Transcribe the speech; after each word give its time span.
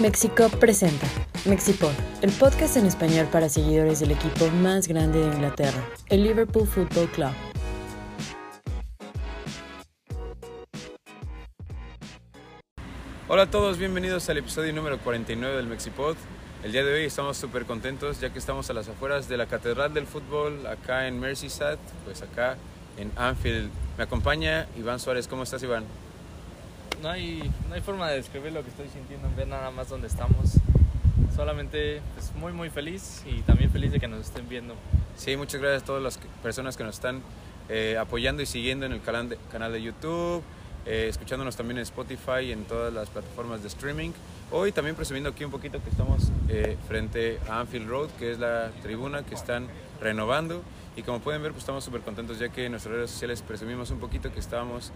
Mexico 0.00 0.48
presenta 0.58 1.06
Mexipod, 1.44 1.92
el 2.22 2.32
podcast 2.32 2.78
en 2.78 2.86
español 2.86 3.28
para 3.30 3.50
seguidores 3.50 4.00
del 4.00 4.12
equipo 4.12 4.48
más 4.48 4.88
grande 4.88 5.18
de 5.18 5.26
Inglaterra, 5.26 5.86
el 6.08 6.22
Liverpool 6.22 6.66
Football 6.66 7.06
Club. 7.10 7.32
Hola 13.28 13.42
a 13.42 13.50
todos, 13.50 13.76
bienvenidos 13.76 14.26
al 14.30 14.38
episodio 14.38 14.72
número 14.72 14.98
49 15.00 15.54
del 15.54 15.66
Mexipod. 15.66 16.16
El 16.64 16.72
día 16.72 16.82
de 16.82 16.94
hoy 16.94 17.04
estamos 17.04 17.36
súper 17.36 17.66
contentos 17.66 18.20
ya 18.20 18.30
que 18.30 18.38
estamos 18.38 18.70
a 18.70 18.72
las 18.72 18.88
afueras 18.88 19.28
de 19.28 19.36
la 19.36 19.44
Catedral 19.44 19.92
del 19.92 20.06
Fútbol, 20.06 20.66
acá 20.66 21.08
en 21.08 21.20
Merseyside, 21.20 21.76
pues 22.06 22.22
acá 22.22 22.56
en 22.96 23.12
Anfield. 23.16 23.70
Me 23.98 24.04
acompaña 24.04 24.66
Iván 24.78 24.98
Suárez. 24.98 25.28
¿Cómo 25.28 25.42
estás, 25.42 25.62
Iván? 25.62 25.84
No 27.00 27.08
hay, 27.08 27.50
no 27.68 27.74
hay 27.74 27.80
forma 27.80 28.10
de 28.10 28.16
describir 28.16 28.52
lo 28.52 28.62
que 28.62 28.68
estoy 28.68 28.88
sintiendo, 28.88 29.28
ver 29.34 29.48
nada 29.48 29.70
más 29.70 29.88
donde 29.88 30.06
estamos. 30.06 30.58
Solamente 31.34 32.02
pues, 32.14 32.34
muy 32.34 32.52
muy 32.52 32.68
feliz 32.68 33.22
y 33.26 33.40
también 33.42 33.70
feliz 33.70 33.92
de 33.92 34.00
que 34.00 34.06
nos 34.06 34.26
estén 34.26 34.48
viendo. 34.48 34.74
Sí, 35.16 35.36
muchas 35.36 35.60
gracias 35.60 35.82
a 35.82 35.86
todas 35.86 36.02
las 36.02 36.18
personas 36.42 36.76
que 36.76 36.84
nos 36.84 36.96
están 36.96 37.22
eh, 37.70 37.96
apoyando 37.98 38.42
y 38.42 38.46
siguiendo 38.46 38.84
en 38.84 38.92
el 38.92 39.00
canal 39.00 39.30
de, 39.30 39.38
canal 39.50 39.72
de 39.72 39.80
YouTube, 39.80 40.42
eh, 40.84 41.06
escuchándonos 41.08 41.56
también 41.56 41.78
en 41.78 41.84
Spotify 41.84 42.40
y 42.48 42.52
en 42.52 42.64
todas 42.64 42.92
las 42.92 43.08
plataformas 43.08 43.62
de 43.62 43.68
streaming. 43.68 44.10
Hoy 44.50 44.72
también 44.72 44.94
presumiendo 44.94 45.30
aquí 45.30 45.44
un 45.44 45.50
poquito 45.50 45.82
que 45.82 45.88
estamos 45.88 46.29
eh, 46.50 46.76
frente 46.88 47.38
a 47.48 47.60
Anfield 47.60 47.88
Road, 47.88 48.10
que 48.18 48.32
es 48.32 48.38
la 48.38 48.70
tribuna 48.82 49.24
que 49.24 49.34
están 49.34 49.68
renovando. 50.00 50.62
Y 50.96 51.02
como 51.02 51.20
pueden 51.20 51.40
ver, 51.42 51.52
pues 51.52 51.62
estamos 51.62 51.84
súper 51.84 52.00
contentos 52.00 52.38
ya 52.38 52.48
que 52.48 52.66
en 52.66 52.72
nuestras 52.72 52.94
redes 52.94 53.10
sociales 53.10 53.42
presumimos 53.42 53.90
un 53.90 54.00
poquito 54.00 54.32
que 54.32 54.40
estábamos 54.40 54.92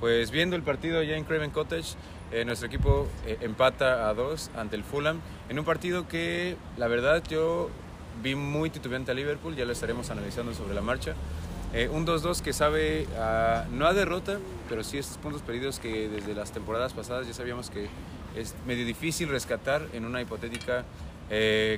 pues 0.00 0.30
viendo 0.30 0.56
el 0.56 0.62
partido 0.62 1.02
ya 1.02 1.16
en 1.16 1.24
Craven 1.24 1.50
Cottage. 1.50 1.94
Eh, 2.32 2.44
nuestro 2.44 2.66
equipo 2.66 3.06
eh, 3.24 3.38
empata 3.40 4.08
a 4.08 4.14
dos 4.14 4.50
ante 4.56 4.74
el 4.74 4.82
Fulham 4.82 5.20
en 5.48 5.58
un 5.60 5.64
partido 5.64 6.08
que 6.08 6.56
la 6.76 6.88
verdad 6.88 7.22
yo 7.28 7.70
vi 8.22 8.34
muy 8.34 8.70
titubeante 8.70 9.12
a 9.12 9.14
Liverpool, 9.14 9.54
ya 9.54 9.64
lo 9.64 9.72
estaremos 9.72 10.10
analizando 10.10 10.52
sobre 10.52 10.74
la 10.74 10.80
marcha. 10.80 11.14
Eh, 11.72 11.88
un 11.88 12.06
2-2 12.06 12.40
que 12.40 12.52
sabe 12.52 13.06
a, 13.18 13.66
no 13.70 13.86
a 13.86 13.92
derrota, 13.92 14.38
pero 14.68 14.82
sí 14.82 14.98
estos 14.98 15.18
puntos 15.18 15.42
perdidos 15.42 15.78
que 15.78 16.08
desde 16.08 16.34
las 16.34 16.52
temporadas 16.52 16.92
pasadas 16.92 17.26
ya 17.26 17.34
sabíamos 17.34 17.70
que 17.70 17.88
es 18.36 18.54
medio 18.66 18.84
difícil 18.86 19.28
rescatar 19.28 19.82
en 19.92 20.04
una 20.04 20.20
hipotética 20.20 20.84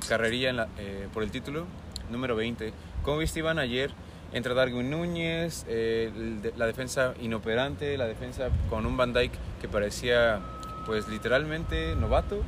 carrería 0.07 0.51
en 0.51 0.57
la, 0.57 0.67
por 1.11 1.23
el 1.23 1.31
título 1.31 1.65
número 2.11 2.35
20. 2.35 2.71
¿Cómo 3.03 3.17
viste 3.17 3.39
Iván 3.39 3.59
ayer? 3.59 3.91
Entra 4.31 4.53
Darwin 4.53 4.89
Núñez, 4.91 5.65
eh, 5.67 6.11
la 6.55 6.67
defensa 6.67 7.15
inoperante, 7.19 7.97
la 7.97 8.05
defensa 8.05 8.49
con 8.69 8.85
un 8.85 8.95
Van 8.95 9.11
Dyke 9.11 9.33
que 9.59 9.67
parecía 9.67 10.39
pues 10.85 11.07
literalmente 11.07 11.95
novato. 11.95 12.41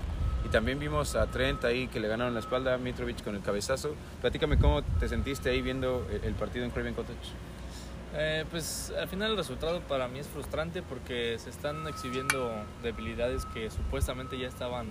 Y 0.46 0.50
también 0.50 0.80
vimos 0.80 1.16
a 1.16 1.28
Trent 1.28 1.64
ahí 1.66 1.88
que 1.88 2.00
le 2.00 2.08
ganaron 2.08 2.34
la 2.34 2.40
espalda 2.40 2.78
Mitrovic 2.78 3.24
con 3.24 3.36
el 3.36 3.42
cabezazo. 3.42 3.96
Platícame 4.22 4.58
cómo 4.58 4.82
te 4.82 5.08
sentiste 5.08 5.50
ahí 5.50 5.62
viendo 5.62 6.08
el 6.24 6.34
partido 6.34 6.66
en 6.66 6.72
Craven 6.72 6.94
Cottage. 6.96 7.32
Eh, 8.14 8.46
pues 8.52 8.92
al 9.00 9.08
final 9.08 9.32
el 9.32 9.38
resultado 9.38 9.80
para 9.82 10.08
mí 10.08 10.20
es 10.20 10.28
frustrante 10.28 10.82
porque 10.82 11.38
se 11.40 11.50
están 11.50 11.88
exhibiendo 11.88 12.52
debilidades 12.84 13.46
que 13.46 13.72
supuestamente 13.72 14.38
ya 14.38 14.50
estaban 14.50 14.88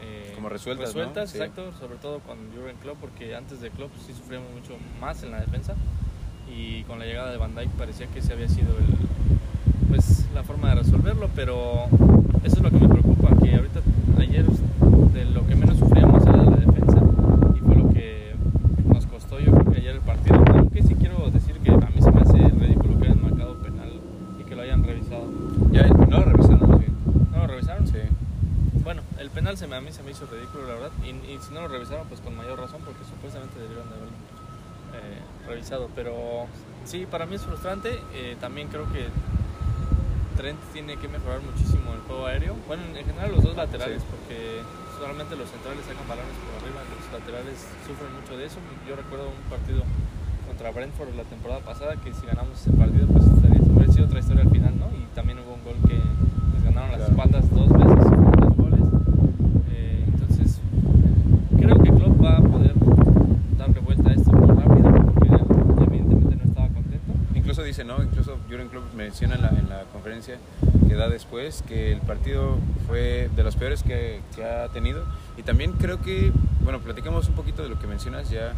eh, 0.00 0.32
como 0.34 0.48
resueltas, 0.48 0.88
resueltas 0.88 1.34
exacto, 1.34 1.72
sobre 1.78 1.98
todo 1.98 2.20
con 2.20 2.38
Jurgen 2.54 2.76
Klopp 2.76 2.98
porque 3.00 3.34
antes 3.36 3.60
de 3.60 3.70
Klopp 3.70 3.90
sí 4.06 4.14
sufríamos 4.14 4.50
mucho 4.52 4.76
más 5.00 5.22
en 5.22 5.32
la 5.32 5.40
defensa. 5.40 5.74
Y 6.50 6.82
con 6.84 6.98
la 6.98 7.04
llegada 7.04 7.30
de 7.30 7.36
Van 7.36 7.54
Dijk 7.54 7.70
parecía 7.72 8.06
que 8.06 8.20
ese 8.20 8.32
había 8.32 8.48
sido 8.48 8.70
el, 8.78 8.86
pues 9.88 10.26
la 10.34 10.42
forma 10.42 10.70
de 10.70 10.76
resolverlo, 10.76 11.28
pero 11.34 11.84
eso 12.42 12.56
es 12.56 12.62
lo 12.62 12.70
que 12.70 12.78
me 12.78 12.88
preocupa, 12.88 13.28
que 13.42 13.54
ahorita 13.54 13.80
ayer 14.18 14.44
de 14.46 15.24
lo 15.26 15.46
que 15.46 15.54
menos 15.54 15.78
sufríamos 15.78 16.22
era 16.22 16.38
de 16.38 16.50
la 16.50 16.56
defensa 16.56 17.00
y 17.54 17.58
fue 17.60 17.76
lo 17.76 17.90
que 17.90 18.34
nos 18.86 19.06
costó 19.06 19.38
yo 19.38 19.52
creo 19.52 19.72
que 19.72 19.80
ayer 19.80 19.94
el 19.96 20.00
partido, 20.00 20.42
aunque 20.54 20.82
sí 20.82 20.94
quiero 20.94 21.30
decir 21.30 21.56
que 21.56 21.70
a 21.70 21.76
mí 21.76 22.00
se 22.00 22.10
me 22.10 22.20
hace 22.22 22.38
ridículo 22.38 22.98
que 22.98 23.06
hayan 23.06 23.22
marcado 23.22 23.54
penal 23.58 24.00
y 24.40 24.44
que 24.44 24.56
lo 24.56 24.62
hayan 24.62 24.84
revisado. 24.84 25.28
Ya, 25.70 25.86
no 25.86 26.18
lo 26.18 26.24
revisaron 26.24 26.70
más 26.70 26.78
bien. 26.78 26.92
¿No 27.32 27.38
lo 27.38 27.46
revisaron? 27.46 27.86
Sí. 27.86 27.98
Bueno, 28.84 29.02
el 29.18 29.30
penal 29.30 29.56
se 29.56 29.66
me, 29.66 29.76
a 29.76 29.77
mí 29.88 29.94
se 29.94 30.02
me 30.02 30.10
hizo 30.10 30.26
ridículo, 30.26 30.68
la 30.68 30.74
verdad, 30.74 30.92
y, 31.02 31.08
y 31.08 31.38
si 31.40 31.54
no 31.54 31.62
lo 31.62 31.68
revisaron, 31.68 32.06
pues 32.08 32.20
con 32.20 32.36
mayor 32.36 32.60
razón, 32.60 32.80
porque 32.84 33.00
supuestamente 33.08 33.58
debieron 33.58 33.88
de 33.88 33.96
haberlo 33.96 34.16
eh, 35.00 35.48
revisado. 35.48 35.88
Pero 35.96 36.46
sí, 36.84 37.06
para 37.10 37.24
mí 37.24 37.36
es 37.36 37.42
frustrante. 37.42 37.98
Eh, 38.12 38.36
también 38.38 38.68
creo 38.68 38.84
que 38.92 39.08
Trent 40.36 40.60
tiene 40.72 40.96
que 40.98 41.08
mejorar 41.08 41.40
muchísimo 41.40 41.94
el 41.94 42.00
juego 42.00 42.26
aéreo. 42.26 42.54
Bueno, 42.66 42.82
en 42.94 43.04
general 43.04 43.32
los 43.32 43.42
dos 43.42 43.56
laterales, 43.56 44.02
porque 44.04 44.60
solamente 44.98 45.36
los 45.36 45.48
centrales 45.48 45.84
sacan 45.86 46.06
balones 46.06 46.36
por 46.36 46.52
arriba, 46.60 46.84
los 46.84 47.20
laterales 47.20 47.56
sufren 47.86 48.12
mucho 48.12 48.36
de 48.36 48.44
eso. 48.44 48.58
Yo 48.86 48.94
recuerdo 48.94 49.32
un 49.32 49.48
partido 49.48 49.82
contra 50.46 50.70
Brentford 50.70 51.14
la 51.16 51.24
temporada 51.24 51.60
pasada 51.60 51.96
que 51.96 52.12
si 52.12 52.26
ganamos 52.26 52.60
ese 52.60 52.72
partido 52.72 53.06
pues 53.08 53.24
estaría, 53.24 53.60
hubiera 53.62 53.92
sido 53.92 54.06
otra 54.06 54.20
historia 54.20 54.42
al 54.42 54.50
final, 54.50 54.78
¿no? 54.78 54.86
Y 54.92 55.06
también 55.14 55.38
hubo 55.38 55.54
un 55.54 55.64
gol 55.64 55.76
que 55.88 55.96
les 55.96 56.64
ganaron 56.64 56.92
las 56.92 57.08
espaldas 57.08 57.48
dos 57.54 57.68
veces, 57.68 58.04
dos 58.40 58.56
goles. 58.56 58.80
Eh, 59.70 60.04
entonces, 60.06 60.58
creo 61.58 61.78
que 61.78 61.90
Klopp 61.90 62.24
va 62.24 62.38
a 62.38 62.42
poder 62.42 62.74
darle 63.58 63.80
vuelta 63.80 64.10
a 64.10 64.14
esto 64.14 64.32
muy 64.32 64.48
rápido 64.56 64.90
porque 65.04 65.28
evidentemente 65.28 66.36
no 66.36 66.44
estaba 66.44 66.68
contento. 66.68 67.12
Incluso 67.34 67.57
dice, 67.68 67.84
¿no? 67.84 68.02
Incluso 68.02 68.36
Jurgen 68.48 68.68
Klopp 68.68 68.92
menciona 68.94 69.36
en 69.36 69.42
la, 69.42 69.48
en 69.50 69.68
la 69.68 69.82
conferencia 69.92 70.36
que 70.88 70.94
da 70.94 71.08
después 71.08 71.62
que 71.66 71.92
el 71.92 72.00
partido 72.00 72.56
fue 72.86 73.30
de 73.36 73.42
los 73.42 73.56
peores 73.56 73.82
que, 73.82 74.20
que 74.34 74.44
ha 74.44 74.68
tenido. 74.68 75.04
Y 75.36 75.42
también 75.42 75.72
creo 75.72 76.00
que, 76.00 76.32
bueno, 76.62 76.80
platicamos 76.80 77.28
un 77.28 77.34
poquito 77.34 77.62
de 77.62 77.68
lo 77.68 77.78
que 77.78 77.86
mencionas 77.86 78.30
ya 78.30 78.52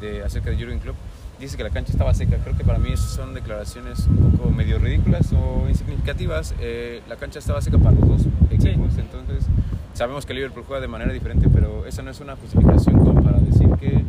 de, 0.00 0.22
acerca 0.22 0.50
de 0.50 0.56
Jurgen 0.56 0.78
Klopp. 0.78 0.96
Dice 1.40 1.56
que 1.56 1.64
la 1.64 1.70
cancha 1.70 1.90
estaba 1.92 2.14
seca. 2.14 2.36
Creo 2.38 2.56
que 2.56 2.62
para 2.64 2.78
mí 2.78 2.96
son 2.96 3.34
declaraciones 3.34 4.06
un 4.06 4.36
poco 4.36 4.50
medio 4.50 4.78
ridículas 4.78 5.32
o 5.32 5.68
insignificativas. 5.68 6.54
Eh, 6.60 7.02
la 7.08 7.16
cancha 7.16 7.40
estaba 7.40 7.60
seca 7.60 7.78
para 7.78 7.96
los 7.96 8.08
dos 8.08 8.22
equipos, 8.50 8.92
Sí. 8.94 9.00
entonces 9.00 9.44
sabemos 9.92 10.24
que 10.24 10.34
Liverpool 10.34 10.62
juega 10.66 10.80
de 10.80 10.88
manera 10.88 11.12
diferente, 11.12 11.48
pero 11.52 11.84
esa 11.84 12.02
no 12.02 12.10
es 12.12 12.20
una 12.20 12.36
justificación 12.36 12.96
como 12.98 13.22
para 13.22 13.38
decir 13.40 13.68
que 13.80 14.04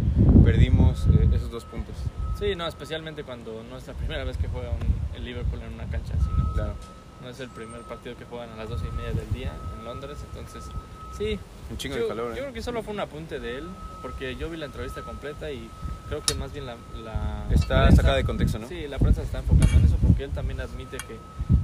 perdimos 0.46 1.08
eh, 1.08 1.28
esos 1.34 1.50
dos 1.50 1.66
puntos. 1.66 1.96
Sí, 2.44 2.56
no, 2.56 2.68
especialmente 2.68 3.24
cuando 3.24 3.64
no 3.70 3.78
es 3.78 3.88
la 3.88 3.94
primera 3.94 4.24
vez 4.26 4.38
que 4.38 4.48
juega 4.50 4.70
un- 4.72 5.16
el 5.16 5.24
Liverpool 5.24 5.62
en 5.62 5.74
una 5.74 5.86
cancha 5.86 6.14
así, 6.20 6.30
¿no? 6.38 6.52
Claro. 6.54 6.74
No 7.22 7.30
es 7.30 7.40
el 7.40 7.50
primer 7.50 7.82
partido 7.84 8.18
que 8.18 8.26
juegan 8.26 8.50
a 8.52 8.56
las 8.58 8.68
12 8.70 8.86
y 8.88 8.92
media 8.98 9.14
del 9.14 9.32
día 9.32 9.54
en 9.80 9.86
Londres, 9.86 10.18
entonces 10.30 10.66
sí. 11.18 11.40
Un 11.72 11.78
chingo 11.78 11.96
yo, 11.96 12.02
de 12.04 12.08
calor. 12.10 12.28
yo 12.32 12.34
¿eh? 12.36 12.40
creo 12.42 12.54
que 12.54 12.62
solo 12.62 12.84
fue 12.84 12.94
un 12.94 13.00
apunte 13.00 13.40
de 13.40 13.60
él, 13.60 13.68
porque 14.02 14.36
yo 14.36 14.50
vi 14.50 14.58
la 14.58 14.66
entrevista 14.66 15.02
completa 15.04 15.50
y 15.52 15.70
creo 16.10 16.22
que 16.22 16.34
más 16.36 16.52
bien 16.52 16.66
la... 16.66 16.76
la 17.02 17.46
Está 17.52 17.84
prensa- 17.86 17.96
sacada 17.96 18.16
de 18.18 18.26
contexto, 18.26 18.60
¿no? 18.60 18.68
Sí, 18.68 18.88
la 18.90 19.00
prensa 19.00 19.22
se 19.22 19.28
está 19.28 19.40
enfocando 19.40 19.78
en 19.78 19.86
eso 19.86 19.96
porque 20.02 20.26
él 20.26 20.32
también 20.32 20.60
admite 20.60 20.98
que 20.98 21.18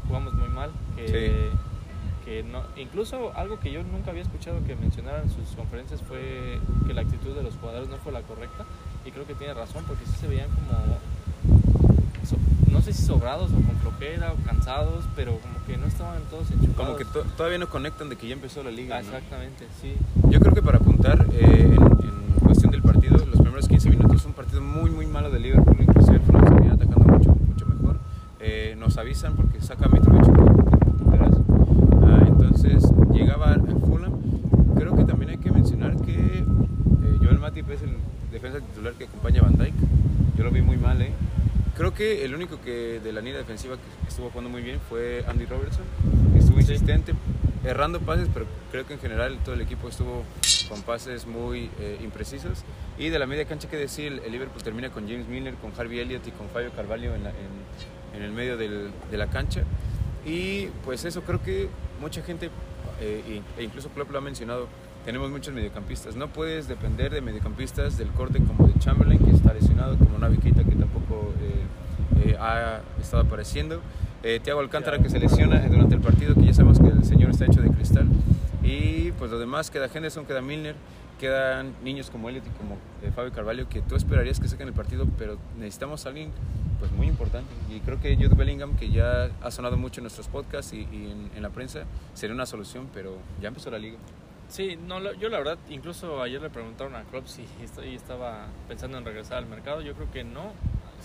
jugamos 0.07 0.34
muy 0.34 0.47
mal, 0.47 0.72
que, 0.95 1.50
que 2.23 2.41
no, 2.44 2.63
incluso 2.78 3.34
algo 3.35 3.59
que 3.59 3.69
yo 3.72 3.84
nunca 3.84 4.12
había 4.12 4.23
escuchado 4.23 4.63
que 4.66 4.78
mencionaran 4.78 5.23
en 5.23 5.29
sus 5.29 5.56
conferencias 5.57 6.01
fue 6.03 6.57
que 6.88 6.94
la 6.94 7.01
actitud 7.01 7.35
de 7.35 7.44
los 7.44 7.56
jugadores 7.56 7.89
no 7.89 7.97
fue 7.97 8.13
la 8.13 8.22
correcta 8.22 8.63
y 9.06 9.12
creo 9.12 9.26
que 9.26 9.34
tiene 9.36 9.54
razón 9.54 9.84
porque 9.88 10.06
sí 10.06 10.14
se 10.20 10.28
veían 10.28 10.48
como 10.50 10.98
so- 12.28 12.38
no 12.72 12.82
sé 12.82 12.94
si 12.94 13.04
sobrados 13.04 13.52
o 13.52 13.56
con 13.56 13.76
flojera 13.82 14.34
o 14.34 14.36
cansados, 14.46 15.06
pero 15.16 15.38
como 15.40 15.66
que 15.66 15.78
no 15.78 15.86
estaban 15.88 16.22
todos 16.30 16.50
enchufados. 16.52 16.76
Como 16.76 16.96
que 16.98 17.06
to- 17.06 17.24
todavía 17.38 17.58
no 17.58 17.68
conectan 17.70 18.10
de 18.10 18.16
que 18.16 18.28
ya 18.28 18.34
empezó 18.34 18.64
la 18.64 18.72
liga. 18.72 18.98
Ah, 18.98 19.02
¿no? 19.02 19.08
exactamente, 19.08 19.66
sí. 19.82 19.94
Yo 20.30 20.40
creo 20.40 20.54
que 20.54 20.62
para 20.62 20.78
apuntar 20.78 21.26
eh, 21.34 21.64
en, 21.64 21.74
en 21.74 22.40
cuestión 22.46 22.72
del 22.72 22.82
partido, 22.82 23.18
los 23.18 23.40
primeros 23.40 23.68
15 23.68 23.90
minutos, 23.90 24.26
un 24.26 24.34
partido 24.34 24.62
muy 24.62 24.92
muy 24.92 25.06
malo 25.08 25.30
de 25.30 25.40
Liverpool, 25.40 25.78
inclusive 25.80 26.18
el 26.18 26.22
Fulham 26.24 26.48
se 26.48 26.54
venía 26.56 26.74
atacando 26.74 27.06
mucho, 27.06 27.31
mucho 27.36 27.66
mejor. 27.66 27.98
Eh, 28.40 28.76
nos 28.78 28.98
avisan 28.98 29.36
porque 29.36 29.62
saca 29.62 29.88
Mitrovic. 29.88 30.26
Ah, 32.04 32.24
entonces 32.28 32.84
llegaba 33.14 33.54
a 33.54 33.60
Fulham. 33.86 34.13
Creo 34.75 34.95
que 34.95 35.04
también 35.06 35.31
hay 35.31 35.38
que 35.38 35.52
mencionar 35.52 35.95
que 36.02 36.40
eh, 36.40 36.45
Joel 37.22 37.40
Matip 37.40 37.69
es 37.72 37.81
el 37.81 37.95
defensa 38.31 38.60
titular 38.60 38.94
que 38.94 39.06
acompaña 39.06 39.42
a 39.42 39.44
Van 39.44 39.58
Dijk. 39.58 39.74
Yo 40.38 40.44
lo 40.44 40.52
vi 40.52 40.62
muy 40.62 40.78
mal, 40.78 41.02
¿eh? 41.02 41.12
Creo 41.76 41.94
que 41.94 42.26
el 42.26 42.36
único 42.36 42.60
que 42.62 43.00
de 43.00 43.14
la 43.14 43.22
línea 43.22 43.38
defensiva 43.38 43.76
que 43.76 44.08
estuvo 44.10 44.30
jugando 44.30 44.50
muy 44.50 44.62
bien 44.62 44.80
fue 44.90 45.24
Andy 45.28 45.46
Robertson. 45.46 45.84
Estuvo 46.38 46.56
Sí. 46.58 46.62
insistente, 46.74 47.14
errando 47.64 48.00
pases, 48.02 48.28
pero 48.34 48.46
creo 48.72 48.86
que 48.86 48.94
en 48.94 49.00
general 49.00 49.40
todo 49.46 49.56
el 49.56 49.62
equipo 49.62 49.88
estuvo 49.88 50.24
con 50.68 50.81
pases 50.84 51.26
muy 51.26 51.70
eh, 51.80 52.00
imprecisos. 52.04 52.64
Y 52.98 53.10
de 53.10 53.18
la 53.20 53.26
media 53.26 53.46
cancha, 53.46 53.70
que 53.70 53.78
decir, 53.78 54.22
el, 54.26 54.31
Liverpool 54.31 54.62
termina 54.62 54.90
con 54.92 55.08
James 55.08 55.28
Milner, 55.28 55.56
con 55.56 55.72
Harvey 55.78 56.00
Elliott 56.00 56.28
y 56.28 56.31
con 56.31 56.50
Fabio 56.50 56.72
Carvalho 56.76 57.16
en, 57.16 57.24
la- 57.24 57.30
en- 57.31 58.18
en 58.18 58.24
el 58.24 58.31
medio 58.31 58.58
del- 58.58 58.92
de 59.10 59.18
la 59.18 59.28
cancha. 59.28 59.64
Y 60.26 60.66
pues 60.84 61.06
eso 61.06 61.22
creo 61.22 61.42
que 61.42 61.70
mucha 62.02 62.22
gente, 62.24 62.50
eh, 63.00 63.42
e 63.58 63.64
incluso 63.64 63.88
Klopp 63.90 64.12
lo 64.12 64.18
ha 64.18 64.22
mencionado, 64.22 64.68
tenemos 65.06 65.30
muchos 65.31 65.54
mediocampistas. 65.54 66.16
No 66.16 66.28
puedes 66.28 66.68
depender 66.68 67.12
de 67.12 67.22
mediocampistas 67.22 67.98
del 67.98 68.10
corte 68.10 68.40
como 68.40 68.68
de 68.68 68.78
Chamberlain, 68.80 69.19
que 69.19 69.31
está 69.31 69.54
lesionado, 69.54 69.98
como 69.98 70.18
Navi 70.18 70.38
Keita, 70.38 70.63
que 70.63 70.75
tampoco 70.75 71.34
eh, 71.42 72.30
eh, 72.30 72.38
ha 72.40 72.81
estado 73.01 73.24
apareciendo. 73.24 73.81
Eh, 74.22 74.40
Thiago 74.44 74.60
Alcántara, 74.60 75.00
que 75.00 75.10
se 75.10 75.19
lesiona 75.19 75.60
durante 75.68 75.96
el 75.96 76.01
partido, 76.01 76.36
que 76.36 76.46
ya 76.46 76.54
sabemos 76.54 76.80
que 76.80 76.88
el 76.88 77.04
señor 77.06 77.30
está 77.30 77.46
hecho 77.46 77.62
de 77.62 77.69
cristal. 77.69 78.07
Y 78.63 79.12
pues 79.13 79.31
lo 79.31 79.40
demás 79.40 79.72
queda 79.72 79.90
Henderson, 79.94 80.25
queda 80.25 80.42
Milner, 80.42 80.75
quedan 81.19 81.74
niños 81.84 82.10
como 82.10 82.30
Elliot 82.30 82.45
y 82.45 82.50
como 82.52 82.75
eh, 83.02 83.12
Fabio 83.16 83.31
Carvalho 83.31 83.68
que 83.69 83.81
tú 83.81 83.95
esperarías 83.95 84.40
que 84.40 84.48
saquen 84.48 84.68
el 84.68 84.74
partido, 84.74 85.07
pero 85.18 85.38
necesitamos 85.57 86.06
a 86.06 86.10
alguien 86.10 86.31
pues 86.80 86.92
muy 86.92 87.07
importante. 87.07 87.50
Y 87.69 87.80
creo 87.80 88.00
que 88.02 88.16
Jude 88.16 88.36
Bellingham, 88.36 88.75
que 88.75 88.90
ya 88.90 89.30
ha 89.42 89.52
sonado 89.52 89.78
mucho 89.78 90.02
en 90.02 90.04
nuestros 90.04 90.28
podcasts 90.28 90.74
y, 90.74 90.88
y 90.92 91.12
en, 91.12 91.31
en 91.36 91.42
la 91.42 91.50
prensa, 91.50 91.84
sería 92.13 92.36
una 92.36 92.45
solución, 92.45 92.90
pero 92.94 93.18
ya 93.42 93.48
empezó 93.48 93.72
la 93.72 93.80
liga. 93.80 93.98
Sí, 94.50 94.78
no, 94.78 95.13
yo 95.13 95.30
la 95.30 95.38
verdad, 95.38 95.57
incluso 95.69 96.22
ayer 96.24 96.42
le 96.42 96.50
preguntaron 96.50 96.96
a 96.96 97.04
Klopp 97.04 97.28
si 97.28 97.46
estaba 97.94 98.48
pensando 98.68 98.98
en 98.98 99.06
regresar 99.06 99.38
al 99.38 99.46
mercado. 99.46 99.81
Yo 99.81 99.94
creo 99.94 100.12
que 100.12 100.24
no, 100.24 100.54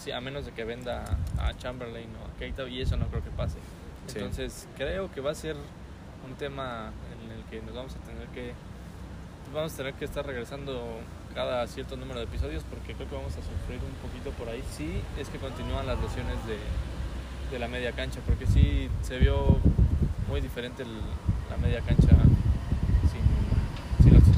sí, 0.03 0.11
a 0.13 0.21
menos 0.21 0.47
de 0.47 0.53
que 0.53 0.65
venda 0.65 1.05
a 1.39 1.53
Chamberlain 1.55 2.09
o 2.23 2.35
a 2.35 2.39
Keita, 2.39 2.67
y 2.69 2.81
eso 2.81 2.97
no 2.97 3.07
creo 3.09 3.23
que 3.23 3.31
pase. 3.31 3.59
Sí. 4.07 4.19
Entonces, 4.19 4.67
creo 4.77 5.13
que 5.13 5.21
va 5.21 5.31
a 5.33 5.35
ser 5.35 5.57
un 6.27 6.35
tema 6.37 6.91
en 7.23 7.31
el 7.33 7.45
que 7.45 7.61
nos 7.65 7.75
vamos 7.75 7.95
a 7.95 7.99
tener 8.01 8.27
que 8.29 8.53
vamos 9.55 9.75
a 9.75 9.77
tener 9.77 9.95
que 9.95 10.07
estar 10.07 10.27
regresando 10.27 10.83
cada 11.35 11.67
cierto 11.67 11.97
número 11.97 12.19
de 12.19 12.25
episodios 12.25 12.65
porque 12.65 12.95
creo 12.95 13.09
que 13.09 13.15
vamos 13.15 13.33
a 13.33 13.43
sufrir 13.43 13.79
un 13.85 13.95
poquito 14.09 14.31
por 14.39 14.49
ahí. 14.49 14.65
Sí, 14.71 15.01
es 15.19 15.29
que 15.29 15.39
continúan 15.39 15.87
las 15.87 16.01
lesiones 16.01 16.35
de, 16.47 16.57
de 17.53 17.59
la 17.59 17.69
media 17.69 17.93
cancha, 17.93 18.21
porque 18.27 18.47
sí 18.47 18.89
se 19.03 19.19
vio 19.19 19.59
muy 20.29 20.41
diferente 20.41 20.83
el- 20.83 20.89
la 21.51 21.57
media 21.59 21.81
cancha 21.83 22.09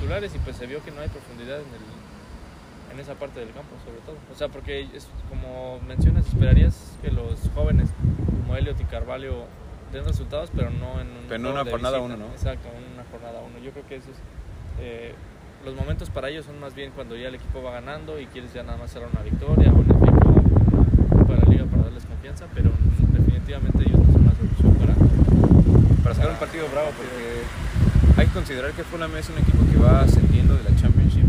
titulares 0.07 0.35
y 0.35 0.39
pues 0.39 0.57
se 0.57 0.67
vio 0.67 0.83
que 0.85 0.93
no 0.93 1.01
hay 1.01 1.09
profundidad 1.09 1.59
en, 1.59 1.67
el, 1.67 2.95
en 2.95 3.01
esa 3.01 3.15
parte 3.15 3.41
del 3.41 3.51
campo 3.51 3.75
sobre 3.85 3.99
todo. 4.01 4.17
O 4.33 4.37
sea, 4.37 4.49
porque 4.49 4.87
es, 4.95 5.09
como 5.29 5.81
mencionas, 5.81 6.27
esperarías 6.27 6.97
que 7.03 7.11
los 7.11 7.51
jóvenes 7.55 7.89
como 8.43 8.55
Elliot 8.57 8.81
y 8.81 8.85
Carvalho 8.85 9.47
den 9.93 10.05
resultados, 10.05 10.51
pero 10.55 10.71
no 10.71 11.01
en 11.01 11.09
un 11.09 11.25
Pero 11.29 11.51
una 11.51 11.65
jornada 11.65 11.99
visita. 11.99 12.15
uno, 12.15 12.17
¿no? 12.17 12.33
Exacto, 12.33 12.69
en 12.69 12.93
una 12.95 13.05
jornada 13.11 13.41
uno. 13.45 13.59
Yo 13.59 13.73
creo 13.73 13.87
que 13.89 13.97
eso 13.97 14.11
es... 14.11 14.17
eh, 14.81 15.15
los 15.65 15.75
momentos 15.75 16.11
para 16.11 16.29
ellos 16.29 16.47
son 16.47 16.61
más 16.61 16.75
bien 16.77 16.93
cuando 16.95 17.17
ya 17.17 17.27
el 17.27 17.35
equipo 17.35 17.61
va 17.61 17.73
ganando 17.73 18.21
y 18.21 18.27
quieres 18.27 18.53
ya 18.55 18.63
nada 18.63 18.79
más 18.79 18.93
cerrar 18.93 19.09
una 19.13 19.23
victoria 19.23 19.73
o 19.73 19.77
una 19.77 19.95
Copa 19.95 21.35
de 21.35 21.41
la 21.43 21.49
liga 21.51 21.65
para 21.65 21.83
darles 21.85 22.05
confianza, 22.07 22.47
pero 22.55 22.71
definitivamente 23.11 23.83
ellos 23.83 23.99
no 23.99 24.13
son 24.13 24.25
la 24.27 24.35
solución 24.35 24.75
para, 24.77 24.95
Para 26.05 26.15
sacar 26.15 26.31
un 26.31 26.37
partido 26.37 26.69
bravo, 26.71 26.91
porque 26.97 27.43
hay 28.17 28.27
que 28.27 28.33
considerar 28.33 28.73
que 28.73 28.83
Fulham 28.85 29.15
es 29.17 29.29
un 29.29 29.39
equipo 29.39 29.59
que 29.71 29.79
va 29.79 30.01
ascendiendo 30.01 30.55
de 30.57 30.65
la 30.65 30.75
Championship 30.81 31.25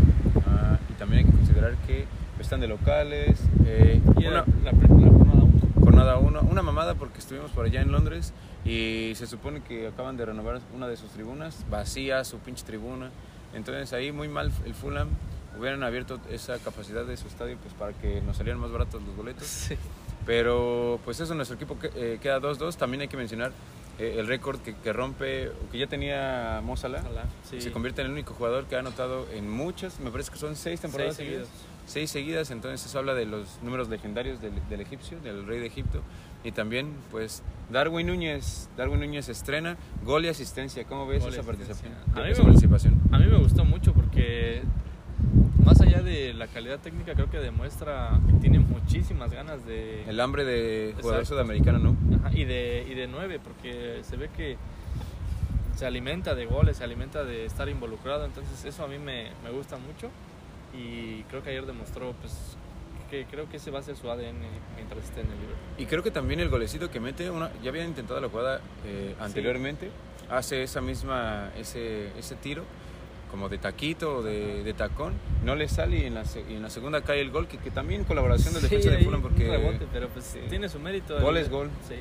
ah, 0.46 0.78
y 0.88 0.92
también 0.94 1.24
hay 1.26 1.30
que 1.30 1.36
considerar 1.36 1.74
que 1.86 2.04
están 2.40 2.60
de 2.60 2.68
locales. 2.68 3.38
eh, 3.66 4.00
Y 4.18 4.26
una, 4.26 4.44
la, 4.64 4.72
pri- 4.72 4.88
la 4.88 5.08
jornada 5.10 5.42
uno. 5.42 5.50
jornada 5.80 6.16
uno, 6.18 6.40
una 6.42 6.62
mamada 6.62 6.94
porque 6.94 7.18
estuvimos 7.18 7.50
por 7.50 7.66
allá 7.66 7.82
en 7.82 7.92
Londres 7.92 8.32
y 8.64 9.12
se 9.16 9.26
supone 9.26 9.60
que 9.62 9.88
acaban 9.88 10.16
de 10.16 10.24
renovar 10.26 10.60
una 10.74 10.86
de 10.88 10.96
sus 10.96 11.10
tribunas, 11.10 11.64
vacía 11.70 12.24
su 12.24 12.38
pinche 12.38 12.64
tribuna. 12.64 13.10
Entonces 13.54 13.92
ahí 13.92 14.12
muy 14.12 14.28
mal 14.28 14.50
el 14.64 14.74
Fulham. 14.74 15.08
Hubieran 15.58 15.82
abierto 15.82 16.20
esa 16.30 16.58
capacidad 16.58 17.04
de 17.04 17.16
su 17.16 17.26
estadio 17.26 17.56
pues 17.60 17.74
para 17.74 17.92
que 17.92 18.20
nos 18.22 18.36
salieran 18.36 18.60
más 18.60 18.70
baratos 18.70 19.02
los 19.02 19.16
boletos. 19.16 19.46
Sí. 19.46 19.74
Pero 20.24 21.00
pues 21.04 21.18
eso, 21.20 21.34
nuestro 21.34 21.56
equipo 21.56 21.78
que- 21.78 21.90
eh, 21.96 22.18
queda 22.22 22.38
2-2. 22.40 22.76
También 22.76 23.00
hay 23.00 23.08
que 23.08 23.16
mencionar 23.16 23.50
el 23.98 24.26
récord 24.26 24.60
que, 24.60 24.74
que 24.76 24.92
rompe, 24.92 25.50
que 25.72 25.78
ya 25.78 25.86
tenía 25.86 26.60
Mo 26.64 26.76
Salah. 26.76 27.02
Sí. 27.48 27.60
Se 27.60 27.72
convierte 27.72 28.00
en 28.02 28.06
el 28.08 28.12
único 28.12 28.34
jugador 28.34 28.66
que 28.66 28.76
ha 28.76 28.80
anotado 28.80 29.26
en 29.32 29.50
muchas, 29.50 29.98
me 30.00 30.10
parece 30.10 30.30
que 30.30 30.38
son 30.38 30.54
seis 30.56 30.80
temporadas 30.80 31.16
Seis 31.16 31.28
seguidas. 31.28 31.48
seguidos. 31.48 31.68
Seis 31.86 32.10
seguidas, 32.10 32.50
entonces 32.50 32.84
eso 32.84 32.98
habla 32.98 33.14
de 33.14 33.24
los 33.24 33.58
números 33.62 33.88
legendarios 33.88 34.40
del, 34.42 34.52
del 34.68 34.80
egipcio, 34.82 35.18
del 35.20 35.46
rey 35.46 35.58
de 35.58 35.66
Egipto. 35.66 36.02
Y 36.44 36.52
también, 36.52 36.92
pues, 37.10 37.42
Darwin 37.70 38.06
Núñez, 38.06 38.68
Darwin 38.76 39.00
Núñez 39.00 39.28
estrena 39.30 39.76
gol 40.04 40.24
y 40.24 40.28
asistencia. 40.28 40.84
¿Cómo 40.84 41.06
ves 41.06 41.24
esa 41.24 41.42
participación? 41.42 41.94
A 42.14 42.20
mí 42.20 42.30
esa 42.30 42.42
me- 42.42 42.48
participación? 42.50 43.00
A 43.10 43.18
mí 43.18 43.26
me 43.26 43.38
gustó 43.38 43.64
mucho 43.64 43.92
porque 43.94 44.62
más 45.68 45.82
allá 45.82 46.00
de 46.00 46.32
la 46.32 46.46
calidad 46.46 46.78
técnica 46.78 47.12
creo 47.12 47.28
que 47.30 47.38
demuestra 47.38 48.18
que 48.26 48.32
tiene 48.40 48.58
muchísimas 48.58 49.30
ganas 49.30 49.66
de... 49.66 50.02
El 50.08 50.18
hambre 50.18 50.42
de 50.44 50.94
jugador 50.96 51.20
Exacto. 51.20 51.34
sudamericano, 51.34 51.78
¿no? 51.78 52.16
Ajá, 52.16 52.30
y 52.32 52.44
de 52.46 52.86
y 52.88 52.94
de 52.94 53.06
nueve 53.06 53.38
porque 53.38 54.00
se 54.02 54.16
ve 54.16 54.30
que 54.34 54.56
se 55.76 55.84
alimenta 55.84 56.34
de 56.34 56.46
goles, 56.46 56.78
se 56.78 56.84
alimenta 56.84 57.22
de 57.22 57.44
estar 57.44 57.68
involucrado, 57.68 58.24
entonces 58.24 58.64
eso 58.64 58.82
a 58.82 58.88
mí 58.88 58.98
me, 58.98 59.30
me 59.44 59.50
gusta 59.50 59.76
mucho 59.76 60.10
y 60.74 61.22
creo 61.24 61.42
que 61.42 61.50
ayer 61.50 61.66
demostró 61.66 62.14
pues 62.14 62.56
que 63.10 63.26
creo 63.26 63.46
que 63.50 63.58
ese 63.58 63.70
va 63.70 63.80
a 63.80 63.82
ser 63.82 63.96
su 63.96 64.10
ADN 64.10 64.40
mientras 64.74 65.04
esté 65.04 65.20
en 65.20 65.26
el 65.26 65.34
Liverpool. 65.34 65.74
Y 65.76 65.84
creo 65.84 66.02
que 66.02 66.10
también 66.10 66.40
el 66.40 66.48
golecito 66.48 66.90
que 66.90 66.98
mete, 66.98 67.30
una, 67.30 67.50
ya 67.62 67.68
habían 67.68 67.88
intentado 67.88 68.20
la 68.20 68.30
jugada 68.30 68.62
eh, 68.86 69.14
anteriormente, 69.20 69.90
hace 70.30 70.62
esa 70.62 70.80
misma, 70.80 71.50
ese, 71.58 72.18
ese 72.18 72.36
tiro 72.36 72.64
como 73.30 73.48
de 73.48 73.58
taquito 73.58 74.16
o 74.18 74.22
de, 74.22 74.62
de 74.64 74.74
tacón, 74.74 75.14
no 75.44 75.54
le 75.54 75.68
sale 75.68 75.98
y 75.98 76.04
en 76.04 76.14
la, 76.14 76.24
y 76.48 76.54
en 76.54 76.62
la 76.62 76.70
segunda 76.70 77.02
cae 77.02 77.20
el 77.20 77.30
gol, 77.30 77.46
que, 77.48 77.58
que 77.58 77.70
también 77.70 78.04
colaboración 78.04 78.54
del 78.54 78.62
Sí, 78.62 78.68
defensa 78.68 78.90
de 78.96 79.04
Fulham 79.04 79.22
un 79.22 79.28
porque... 79.28 79.48
rebote, 79.48 79.86
pero 79.92 80.08
pues 80.08 80.24
sí. 80.24 80.40
tiene 80.48 80.68
su 80.68 80.78
mérito. 80.80 81.20
Gol 81.20 81.36
el- 81.36 81.42
es 81.44 81.50
gol. 81.50 81.70
Sí. 81.86 81.94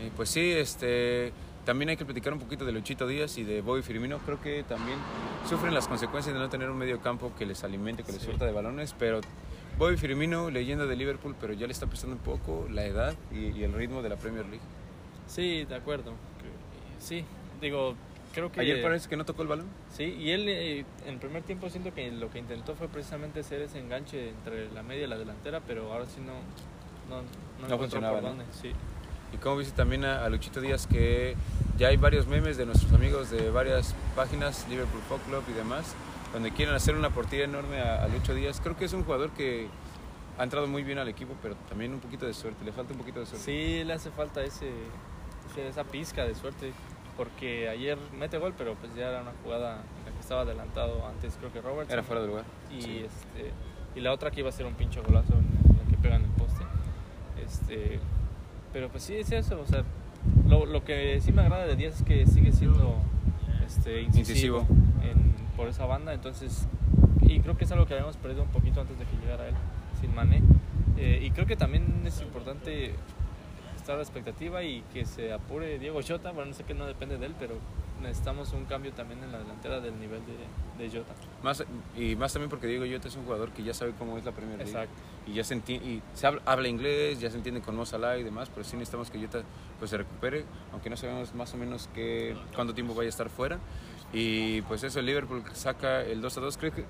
Eh, 0.00 0.10
pues 0.16 0.28
sí, 0.28 0.52
este, 0.52 1.32
también 1.64 1.88
hay 1.90 1.96
que 1.96 2.04
platicar 2.04 2.32
un 2.32 2.40
poquito 2.40 2.64
de 2.64 2.72
Luchito 2.72 3.06
Díaz 3.06 3.38
y 3.38 3.44
de 3.44 3.60
Bobby 3.60 3.82
Firmino. 3.82 4.18
Creo 4.18 4.40
que 4.40 4.62
también 4.64 4.98
sufren 5.48 5.72
las 5.72 5.86
consecuencias 5.88 6.34
de 6.34 6.40
no 6.40 6.48
tener 6.48 6.68
un 6.68 6.76
medio 6.78 7.00
campo 7.00 7.32
que 7.38 7.46
les 7.46 7.62
alimente, 7.64 8.02
que 8.02 8.12
les 8.12 8.20
Sí. 8.20 8.26
surta 8.26 8.44
de 8.44 8.52
balones, 8.52 8.94
pero 8.98 9.20
Bobby 9.78 9.96
Firmino, 9.96 10.50
leyenda 10.50 10.86
de 10.86 10.96
Liverpool, 10.96 11.34
pero 11.40 11.52
ya 11.52 11.66
le 11.66 11.72
está 11.72 11.86
prestando 11.86 12.16
un 12.16 12.22
poco 12.22 12.66
la 12.70 12.84
edad 12.84 13.14
y, 13.32 13.58
y 13.58 13.64
el 13.64 13.72
ritmo 13.72 14.02
de 14.02 14.08
la 14.08 14.16
Premier 14.16 14.44
League. 14.46 14.60
Sí, 15.26 15.64
de 15.64 15.74
acuerdo. 15.74 16.12
Sí, 16.98 17.24
digo, 17.60 17.94
creo 18.34 18.52
que... 18.52 18.60
Ayer 18.60 18.82
parece 18.82 19.08
que 19.08 19.16
no 19.16 19.24
tocó 19.24 19.42
el 19.42 19.48
balón. 19.48 19.66
Sí, 19.90 20.04
y 20.18 20.30
él 20.32 20.48
eh, 20.48 20.84
en 21.06 21.18
primer 21.18 21.42
tiempo 21.42 21.70
siento 21.70 21.94
que 21.94 22.10
lo 22.10 22.30
que 22.30 22.38
intentó 22.40 22.74
fue 22.74 22.88
precisamente 22.88 23.40
hacer 23.40 23.62
ese 23.62 23.78
enganche 23.78 24.30
entre 24.30 24.70
la 24.72 24.82
media 24.82 25.04
y 25.04 25.06
la 25.06 25.16
delantera, 25.16 25.60
pero 25.66 25.92
ahora 25.92 26.06
sí 26.06 26.20
no, 26.20 26.34
no, 27.08 27.22
no, 27.22 27.22
encontró 27.66 27.78
funcionaba, 27.78 28.14
por 28.20 28.22
¿no? 28.24 28.28
dónde. 28.30 28.44
Sí. 28.60 28.72
Y 29.32 29.36
como 29.38 29.56
viste 29.56 29.74
también 29.74 30.04
a, 30.04 30.24
a 30.24 30.28
Luchito 30.28 30.60
Díaz, 30.60 30.86
que 30.86 31.34
ya 31.78 31.88
hay 31.88 31.96
varios 31.96 32.26
memes 32.26 32.56
de 32.56 32.66
nuestros 32.66 32.92
amigos 32.92 33.30
de 33.30 33.50
varias 33.50 33.94
páginas, 34.14 34.66
Liverpool 34.68 35.00
Folk 35.08 35.24
Club 35.24 35.42
y 35.48 35.52
demás, 35.52 35.94
donde 36.32 36.50
quieren 36.52 36.74
hacer 36.74 36.94
una 36.94 37.10
portilla 37.10 37.44
enorme 37.44 37.80
a, 37.80 38.04
a 38.04 38.08
Lucho 38.08 38.34
Díaz. 38.34 38.60
Creo 38.60 38.76
que 38.76 38.84
es 38.84 38.92
un 38.92 39.02
jugador 39.04 39.30
que 39.30 39.68
ha 40.38 40.42
entrado 40.44 40.66
muy 40.66 40.82
bien 40.84 40.98
al 40.98 41.08
equipo, 41.08 41.34
pero 41.42 41.54
también 41.68 41.92
un 41.94 42.00
poquito 42.00 42.26
de 42.26 42.34
suerte, 42.34 42.64
le 42.64 42.72
falta 42.72 42.92
un 42.92 42.98
poquito 42.98 43.20
de 43.20 43.26
suerte. 43.26 43.44
Sí, 43.44 43.84
le 43.84 43.92
hace 43.92 44.10
falta 44.10 44.42
ese, 44.42 44.68
ese- 45.50 45.68
esa 45.68 45.84
pizca 45.84 46.24
de 46.24 46.34
suerte, 46.34 46.72
porque 47.16 47.68
ayer 47.68 47.96
mete 48.18 48.38
gol, 48.38 48.54
pero 48.56 48.74
pues 48.74 48.94
ya 48.94 49.08
era 49.10 49.22
una 49.22 49.32
jugada 49.42 49.82
en 49.98 50.04
la 50.06 50.12
que 50.12 50.20
estaba 50.20 50.40
adelantado 50.42 51.06
antes, 51.06 51.36
creo 51.38 51.52
que 51.52 51.60
Robertson. 51.60 51.92
Era 51.92 52.02
fuera 52.02 52.20
de 52.22 52.28
lugar. 52.28 52.44
y 52.76 52.82
Sí. 52.82 52.98
este 53.06 53.50
y 53.96 54.00
la 54.00 54.12
otra 54.12 54.30
que 54.32 54.40
iba 54.40 54.48
a 54.48 54.52
ser 54.52 54.66
un 54.66 54.74
pinche 54.74 55.00
golazo 55.00 55.34
en 55.34 55.76
la 55.76 55.88
que 55.90 55.96
pega 55.96 56.16
en 56.16 56.22
el 56.24 56.30
poste 56.30 56.64
este 57.44 58.00
pero 58.72 58.88
pues 58.88 59.04
sí 59.04 59.14
es 59.14 59.30
eso 59.30 59.60
o 59.60 59.66
sea 59.66 59.84
lo, 60.48 60.66
lo 60.66 60.82
que 60.84 61.20
sí 61.20 61.30
me 61.32 61.42
agrada 61.42 61.66
de 61.66 61.76
Díaz 61.76 61.96
es 62.00 62.02
que 62.02 62.26
sigue 62.26 62.50
siendo 62.52 62.96
este 63.64 64.02
incisivo, 64.02 64.60
Incisivo. 64.62 64.66
en- 65.04 65.34
por 65.56 65.68
esa 65.68 65.86
banda 65.86 66.12
entonces 66.12 66.66
y 67.22 67.38
creo 67.38 67.56
que 67.56 67.64
es 67.64 67.70
algo 67.72 67.86
que 67.86 67.94
habíamos 67.94 68.16
perdido 68.16 68.42
un 68.42 68.48
poquito 68.48 68.80
antes 68.80 68.98
de 68.98 69.04
que 69.04 69.16
llegara 69.18 69.46
él 69.48 69.54
sin 70.00 70.14
Mané 70.14 70.42
Eh, 70.96 71.20
y 71.24 71.30
creo 71.32 71.44
que 71.46 71.56
también 71.56 72.02
es 72.06 72.20
importante 72.20 72.94
estar 73.84 73.94
a 73.94 73.98
la 73.98 74.02
expectativa 74.04 74.62
y 74.62 74.82
que 74.94 75.04
se 75.04 75.30
apure 75.32 75.78
Diego 75.78 76.00
Jota 76.06 76.32
bueno 76.32 76.50
no 76.50 76.56
sé 76.56 76.64
que 76.64 76.72
no 76.74 76.86
depende 76.86 77.18
de 77.18 77.26
él 77.26 77.34
pero 77.38 77.54
necesitamos 78.02 78.52
un 78.52 78.64
cambio 78.64 78.92
también 78.92 79.22
en 79.22 79.30
la 79.32 79.38
delantera 79.38 79.80
del 79.80 79.98
nivel 80.00 80.20
de, 80.26 80.82
de 80.84 80.90
Jota 80.90 81.12
Más, 81.42 81.64
y 81.96 82.16
más 82.16 82.32
también 82.32 82.50
porque 82.50 82.66
Diego 82.66 82.84
Jota 82.90 83.08
es 83.08 83.16
un 83.16 83.24
jugador 83.24 83.50
que 83.52 83.62
ya 83.62 83.72
sabe 83.74 83.92
cómo 83.98 84.18
es 84.18 84.24
la 84.24 84.32
Premier 84.32 84.56
League. 84.58 84.70
Exacto. 84.70 84.94
Y 85.26 85.32
ya 85.34 85.44
se, 85.44 85.54
y 85.56 86.02
se 86.12 86.26
habla, 86.26 86.42
habla 86.44 86.68
inglés, 86.68 87.18
ya 87.20 87.30
se 87.30 87.36
entiende 87.38 87.62
con 87.62 87.76
Mo 87.76 87.86
Salah 87.86 88.18
y 88.18 88.22
demás, 88.22 88.50
pero 88.52 88.64
sí 88.64 88.76
necesitamos 88.76 89.10
que 89.10 89.18
Jota 89.20 89.42
pues, 89.78 89.90
se 89.90 89.96
recupere, 89.96 90.44
aunque 90.72 90.90
no 90.90 90.96
sabemos 90.98 91.34
más 91.34 91.54
o 91.54 91.56
menos 91.56 91.88
qué, 91.94 92.36
cuánto 92.54 92.74
tiempo 92.74 92.94
vaya 92.94 93.06
a 93.06 93.10
estar 93.10 93.30
fuera. 93.30 93.58
Y 94.12 94.60
pues 94.62 94.82
eso, 94.82 95.00
el 95.00 95.06
Liverpool 95.06 95.42
saca 95.54 96.02
el 96.02 96.20
2 96.20 96.36
a 96.38 96.40
2. 96.42 96.56
Creo 96.58 96.72
que 96.72 96.84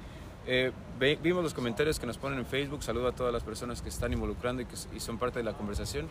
eh, 0.47 0.73
ve- 0.99 1.19
vimos 1.23 1.45
los 1.45 1.55
comentarios 1.55 2.01
que 2.01 2.07
nos 2.07 2.19
ponen 2.19 2.41
en 2.41 2.47
Facebook. 2.47 2.83
Saludo 2.83 3.07
a 3.09 3.13
todas 3.13 3.33
las 3.33 3.45
personas 3.45 3.83
que 3.83 3.89
están 3.89 4.13
involucrando 4.13 4.63
y 4.63 4.65
que 4.65 4.75
y 4.97 4.99
son 5.01 5.19
parte 5.19 5.39
de 5.39 5.45
la 5.45 5.53
conversación. 5.53 6.09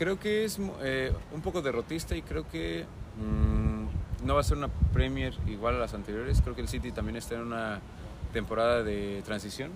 Creo 0.00 0.18
que 0.18 0.46
es 0.46 0.58
eh, 0.82 1.12
un 1.30 1.42
poco 1.42 1.60
derrotista 1.60 2.16
y 2.16 2.22
creo 2.22 2.48
que 2.48 2.86
mm, 3.18 4.26
no 4.26 4.34
va 4.34 4.40
a 4.40 4.42
ser 4.42 4.56
una 4.56 4.68
Premier 4.94 5.34
igual 5.46 5.74
a 5.76 5.78
las 5.78 5.92
anteriores. 5.92 6.40
Creo 6.40 6.54
que 6.54 6.62
el 6.62 6.68
City 6.68 6.90
también 6.90 7.16
está 7.16 7.34
en 7.34 7.42
una 7.42 7.80
temporada 8.32 8.82
de 8.82 9.20
transición. 9.26 9.70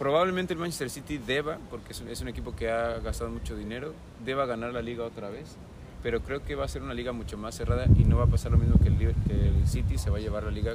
Probablemente 0.00 0.52
el 0.52 0.58
Manchester 0.58 0.90
City 0.90 1.18
deba, 1.18 1.58
porque 1.70 1.92
es 1.92 2.00
un, 2.00 2.08
es 2.08 2.22
un 2.22 2.26
equipo 2.26 2.56
que 2.56 2.72
ha 2.72 2.98
gastado 2.98 3.30
mucho 3.30 3.54
dinero, 3.54 3.94
deba 4.24 4.46
ganar 4.46 4.72
la 4.72 4.82
liga 4.82 5.04
otra 5.04 5.30
vez. 5.30 5.54
Pero 6.02 6.22
creo 6.22 6.42
que 6.42 6.56
va 6.56 6.64
a 6.64 6.68
ser 6.68 6.82
una 6.82 6.92
liga 6.92 7.12
mucho 7.12 7.38
más 7.38 7.54
cerrada 7.54 7.86
y 7.96 8.02
no 8.02 8.16
va 8.16 8.24
a 8.24 8.26
pasar 8.26 8.50
lo 8.50 8.58
mismo 8.58 8.80
que 8.80 8.88
el, 8.88 8.98
que 8.98 9.46
el 9.46 9.68
City 9.68 9.96
se 9.96 10.10
va 10.10 10.18
a 10.18 10.20
llevar 10.20 10.42
la 10.42 10.50
liga 10.50 10.74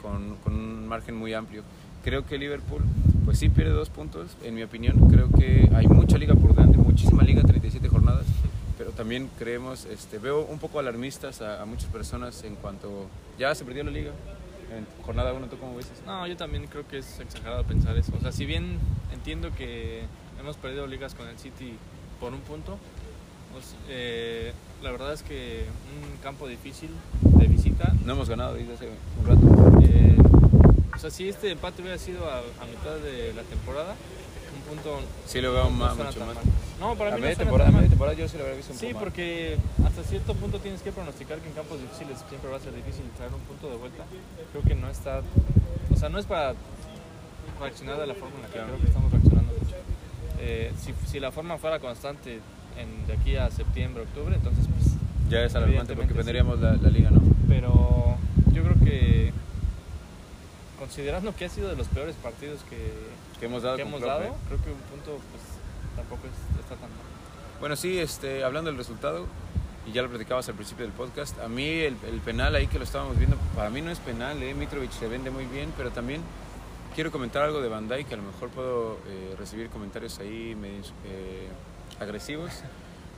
con, 0.00 0.36
con 0.36 0.54
un 0.54 0.86
margen 0.86 1.16
muy 1.16 1.34
amplio. 1.34 1.64
Creo 2.04 2.24
que 2.26 2.38
Liverpool, 2.38 2.82
pues 3.24 3.38
sí 3.38 3.48
pierde 3.48 3.72
dos 3.72 3.88
puntos, 3.90 4.36
en 4.42 4.54
mi 4.54 4.62
opinión. 4.62 5.08
Creo 5.10 5.28
que 5.30 5.70
hay 5.74 5.86
mucha 5.86 6.18
liga 6.18 6.34
por 6.34 6.54
delante, 6.54 6.78
muchísima 6.78 7.22
liga, 7.22 7.42
37 7.42 7.88
jornadas. 7.88 8.24
pero 8.78 8.90
también 8.90 9.28
creemos, 9.38 9.84
este, 9.84 10.18
veo 10.18 10.44
un 10.44 10.58
poco 10.58 10.78
alarmistas 10.80 11.40
a, 11.40 11.62
a 11.62 11.66
muchas 11.66 11.86
personas 11.90 12.42
en 12.44 12.56
cuanto 12.56 13.06
ya 13.38 13.54
se 13.54 13.64
perdió 13.64 13.84
la 13.84 13.90
liga. 13.90 14.10
En 14.76 14.86
jornada 15.04 15.32
1, 15.34 15.46
¿tú 15.48 15.58
cómo 15.58 15.76
ves 15.76 15.86
eso? 15.86 16.02
No, 16.06 16.26
yo 16.26 16.36
también 16.36 16.66
creo 16.66 16.86
que 16.88 16.98
es 16.98 17.20
exagerado 17.20 17.62
pensar 17.64 17.96
eso. 17.96 18.12
O 18.16 18.20
sea, 18.20 18.32
si 18.32 18.46
bien 18.46 18.78
entiendo 19.12 19.50
que 19.54 20.02
hemos 20.40 20.56
perdido 20.56 20.86
ligas 20.86 21.14
con 21.14 21.28
el 21.28 21.38
City 21.38 21.74
por 22.18 22.32
un 22.32 22.40
punto, 22.40 22.78
pues, 23.52 23.74
eh, 23.90 24.52
la 24.82 24.90
verdad 24.90 25.12
es 25.12 25.22
que 25.22 25.66
un 25.94 26.16
campo 26.22 26.48
difícil 26.48 26.88
de 27.20 27.46
visita. 27.46 27.92
No 28.06 28.14
hemos 28.14 28.28
ganado 28.30 28.54
desde 28.54 28.72
hace 28.74 28.88
un 29.20 29.26
rato. 29.26 29.80
eh, 29.84 30.16
sea, 31.02 31.10
si 31.10 31.28
este 31.28 31.50
empate 31.50 31.82
hubiera 31.82 31.98
sido 31.98 32.24
a, 32.30 32.38
a 32.38 32.64
mitad 32.70 32.96
de 33.02 33.34
la 33.34 33.42
temporada, 33.42 33.94
un 34.54 34.62
punto. 34.76 35.00
Sí 35.26 35.40
lo 35.40 35.52
veo 35.52 35.64
no 35.70 35.94
suena 35.94 36.10
mucho 36.10 36.20
más. 36.26 36.34
mal. 36.34 36.44
No, 36.80 36.94
para 36.96 37.10
a 37.10 37.14
mí 37.14 37.20
no 37.20 37.22
media 37.26 37.36
suena 37.36 37.50
temporada, 37.50 37.70
media 37.70 37.88
temporada 37.88 38.16
yo 38.16 38.28
sí 38.28 38.36
lo 38.36 38.42
habría 38.44 38.56
visto 38.56 38.72
un 38.72 38.78
Sí, 38.78 38.86
poco 38.86 38.94
más. 38.94 39.02
porque 39.04 39.56
hasta 39.86 40.02
cierto 40.04 40.34
punto 40.34 40.58
tienes 40.60 40.82
que 40.82 40.92
pronosticar 40.92 41.38
que 41.38 41.48
en 41.48 41.54
campos 41.54 41.80
difíciles 41.80 42.18
siempre 42.28 42.50
va 42.50 42.56
a 42.56 42.60
ser 42.60 42.74
difícil 42.74 43.04
traer 43.16 43.32
un 43.34 43.40
punto 43.40 43.68
de 43.70 43.76
vuelta. 43.76 44.04
Creo 44.52 44.62
que 44.64 44.74
no 44.74 44.88
está, 44.90 45.22
o 45.92 45.96
sea, 45.96 46.08
no 46.08 46.18
es 46.18 46.26
para 46.26 46.54
reaccionar 47.60 47.98
de 48.00 48.06
la 48.06 48.14
forma 48.14 48.36
en 48.36 48.42
la 48.42 48.48
que 48.48 48.54
Claro. 48.54 48.68
creo 48.68 48.80
que 48.80 48.86
estamos 48.88 49.12
reaccionando 49.12 49.52
mucho. 49.52 49.76
Eh, 50.40 50.72
si, 50.80 50.92
si 51.10 51.20
la 51.20 51.30
forma 51.30 51.58
fuera 51.58 51.78
constante 51.78 52.40
en, 52.78 53.06
de 53.06 53.12
aquí 53.12 53.36
a 53.36 53.50
septiembre, 53.50 54.02
octubre, 54.02 54.34
entonces 54.34 54.66
pues, 54.66 54.94
Ya 55.30 55.44
es 55.44 55.54
alarmante 55.54 55.94
porque 55.94 56.14
perderíamos 56.14 56.58
la, 56.60 56.74
la 56.74 56.88
liga, 56.90 57.10
¿no? 57.10 57.20
pero 57.48 58.16
yo 58.52 58.62
creo 58.62 58.74
que 58.84 59.32
considerando 60.86 61.34
que 61.36 61.44
ha 61.44 61.48
sido 61.48 61.68
de 61.68 61.76
los 61.76 61.86
peores 61.86 62.16
partidos 62.16 62.60
que, 62.68 62.76
Que 63.38 63.46
hemos 63.46 63.62
dado 63.62 63.76
que 63.76 63.82
con 63.82 63.90
hemos 63.90 64.00
Klopp, 64.00 64.12
dado, 64.20 64.24
¿eh? 64.24 64.36
creo 64.48 64.62
que 64.64 64.70
un 64.72 64.78
punto 64.90 65.10
pues 65.30 65.42
tampoco 65.94 66.22
es- 66.26 66.60
está 66.60 66.74
tan 66.74 66.90
mal. 66.90 67.06
Bueno, 67.60 67.76
sí, 67.76 67.98
este, 68.00 68.42
hablando 68.42 68.68
del 68.70 68.76
resultado, 68.78 69.26
y 69.86 69.92
ya 69.92 70.02
lo 70.02 70.08
platicabas 70.08 70.48
al 70.48 70.56
principio 70.56 70.84
del 70.84 70.92
podcast, 70.94 71.38
a 71.40 71.46
mí 71.48 71.64
el, 71.68 71.96
el 72.08 72.20
penal 72.20 72.54
ahí 72.56 72.66
que 72.66 72.78
lo 72.78 72.84
estábamos 72.84 73.16
viendo, 73.16 73.36
para 73.54 73.70
mí 73.70 73.80
no 73.80 73.90
es 73.92 74.00
penal, 74.00 74.42
¿eh? 74.42 74.54
Mitrovic 74.54 74.90
se 74.90 75.06
vende 75.06 75.30
muy 75.30 75.44
bien, 75.46 75.72
pero 75.76 75.90
también 75.92 76.20
quiero 76.96 77.12
comentar 77.12 77.42
algo 77.44 77.60
de 77.60 77.68
Van 77.68 77.88
Dijk, 77.88 78.08
que 78.08 78.14
a 78.14 78.16
lo 78.16 78.24
mejor 78.24 78.48
puedo 78.50 78.98
eh, 79.06 79.34
recibir 79.38 79.68
comentarios 79.68 80.18
ahí 80.18 80.56
medio 80.60 80.82
eh, 81.06 81.48
agresivos 82.00 82.50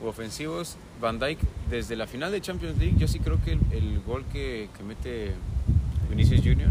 u 0.02 0.06
ofensivos. 0.06 0.76
Van 1.00 1.18
Dijk, 1.18 1.38
desde 1.70 1.96
la 1.96 2.06
final 2.06 2.30
de 2.30 2.40
Champions 2.42 2.76
League, 2.78 2.96
yo 2.98 3.08
sí 3.08 3.20
creo 3.20 3.38
que 3.42 3.52
el, 3.52 3.60
el 3.72 4.00
gol 4.02 4.24
que, 4.32 4.68
que 4.76 4.82
mete 4.84 5.32
Vinicius 6.10 6.40
Junior 6.42 6.68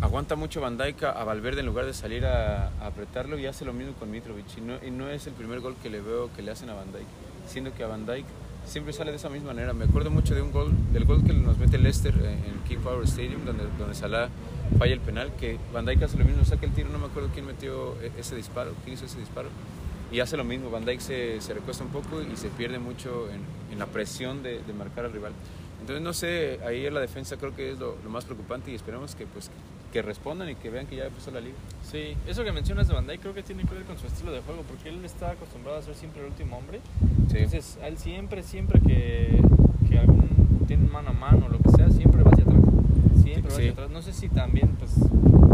aguanta 0.00 0.36
mucho 0.36 0.60
Van 0.60 0.76
Dijk 0.76 1.02
a, 1.04 1.24
Valverde 1.24 1.60
en 1.60 1.66
lugar 1.66 1.86
de 1.86 1.94
salir 1.94 2.24
a, 2.26 2.68
apretarlo 2.84 3.38
y 3.38 3.46
hace 3.46 3.64
lo 3.64 3.72
mismo 3.72 3.94
con 3.94 4.10
Mitrovic. 4.10 4.46
Y 4.86 4.90
no, 4.90 5.08
es 5.08 5.26
el 5.26 5.32
primer 5.34 5.60
gol 5.60 5.76
que 5.82 5.90
le 5.90 6.00
veo 6.00 6.30
que 6.34 6.42
le 6.42 6.50
hacen 6.50 6.70
a 6.70 6.74
Van 6.74 6.92
Dijk, 6.92 7.06
siendo 7.46 7.72
que 7.74 7.84
a 7.84 7.86
Van 7.86 8.06
Dijk 8.06 8.24
siempre 8.66 8.92
sale 8.92 9.10
de 9.10 9.16
esa 9.16 9.28
misma 9.28 9.48
manera. 9.48 9.72
Me 9.72 9.84
acuerdo 9.84 10.10
mucho 10.10 10.34
de 10.34 10.42
un 10.42 10.52
gol, 10.52 10.72
del 10.92 11.04
gol 11.04 11.24
que 11.24 11.32
nos 11.32 11.58
mete 11.58 11.78
Leicester 11.78 12.14
en, 12.14 12.60
King 12.68 12.78
Power 12.78 13.04
Stadium, 13.04 13.44
donde, 13.44 13.64
donde 13.78 13.94
Salah 13.94 14.28
falla 14.78 14.92
el 14.92 15.00
penal, 15.00 15.32
que 15.38 15.58
Van 15.72 15.84
Dijk 15.84 16.02
hace 16.04 16.16
lo 16.16 16.24
mismo, 16.24 16.44
saca 16.44 16.66
el 16.66 16.72
tiro, 16.72 16.88
no 16.90 16.98
me 16.98 17.06
acuerdo 17.06 17.30
quién 17.32 17.46
metió 17.46 18.00
e- 18.00 18.12
ese 18.18 18.36
disparo, 18.36 18.72
quién 18.84 18.94
hizo 18.94 19.06
ese 19.06 19.18
disparo. 19.18 19.48
Y 20.12 20.20
hace 20.20 20.36
lo 20.36 20.44
mismo, 20.44 20.70
Van 20.70 20.84
Dijk 20.84 21.00
se, 21.00 21.40
se 21.40 21.54
recuesta 21.54 21.84
un 21.84 21.90
poco 21.90 22.20
y 22.22 22.36
se 22.36 22.48
pierde 22.48 22.78
mucho 22.78 23.28
en, 23.30 23.78
la 23.78 23.86
presión 23.86 24.42
de, 24.42 24.60
marcar 24.76 25.06
al 25.06 25.12
rival. 25.12 25.32
Entonces, 25.80 26.02
no 26.02 26.12
sé, 26.12 26.60
ahí 26.66 26.84
en 26.84 26.92
la 26.92 27.00
defensa 27.00 27.36
creo 27.36 27.54
que 27.54 27.72
es 27.72 27.78
lo, 27.78 27.96
más 28.08 28.24
preocupante 28.24 28.70
y 28.70 28.74
esperemos 28.74 29.14
que, 29.14 29.26
pues, 29.26 29.50
que 29.90 30.02
respondan 30.02 30.48
y 30.48 30.54
que 30.54 30.70
vean 30.70 30.86
que 30.86 30.96
ya 30.96 31.06
empezó 31.06 31.30
la 31.30 31.40
liga. 31.40 31.56
Sí, 31.82 32.16
eso 32.26 32.44
que 32.44 32.52
mencionas 32.52 32.88
de 32.88 32.94
Dijk 32.94 33.20
creo 33.20 33.34
que 33.34 33.42
tiene 33.42 33.64
que 33.64 33.74
ver 33.74 33.84
con 33.84 33.98
su 33.98 34.06
estilo 34.06 34.32
de 34.32 34.40
juego, 34.40 34.62
porque 34.62 34.88
él 34.88 35.04
está 35.04 35.32
acostumbrado 35.32 35.78
a 35.78 35.82
ser 35.82 35.94
siempre 35.94 36.22
el 36.22 36.28
último 36.28 36.56
hombre. 36.58 36.80
Sí. 37.28 37.36
Entonces, 37.38 37.78
a 37.82 37.88
él 37.88 37.98
siempre, 37.98 38.42
siempre 38.42 38.80
que, 38.80 39.40
que 39.88 39.98
algún 39.98 40.64
tiene 40.66 40.86
mano 40.88 41.10
a 41.10 41.12
mano 41.12 41.46
o 41.46 41.48
lo 41.48 41.58
que 41.58 41.70
sea, 41.70 41.90
siempre 41.90 42.22
va 42.22 42.30
hacia 42.30 42.44
atrás. 42.44 42.60
Siempre 43.22 43.42
va 43.50 43.56
Sí. 43.56 43.62
hacia 43.62 43.72
atrás. 43.72 43.90
No 43.90 44.02
sé 44.02 44.12
si 44.12 44.28
también, 44.28 44.68
pues, 44.78 44.92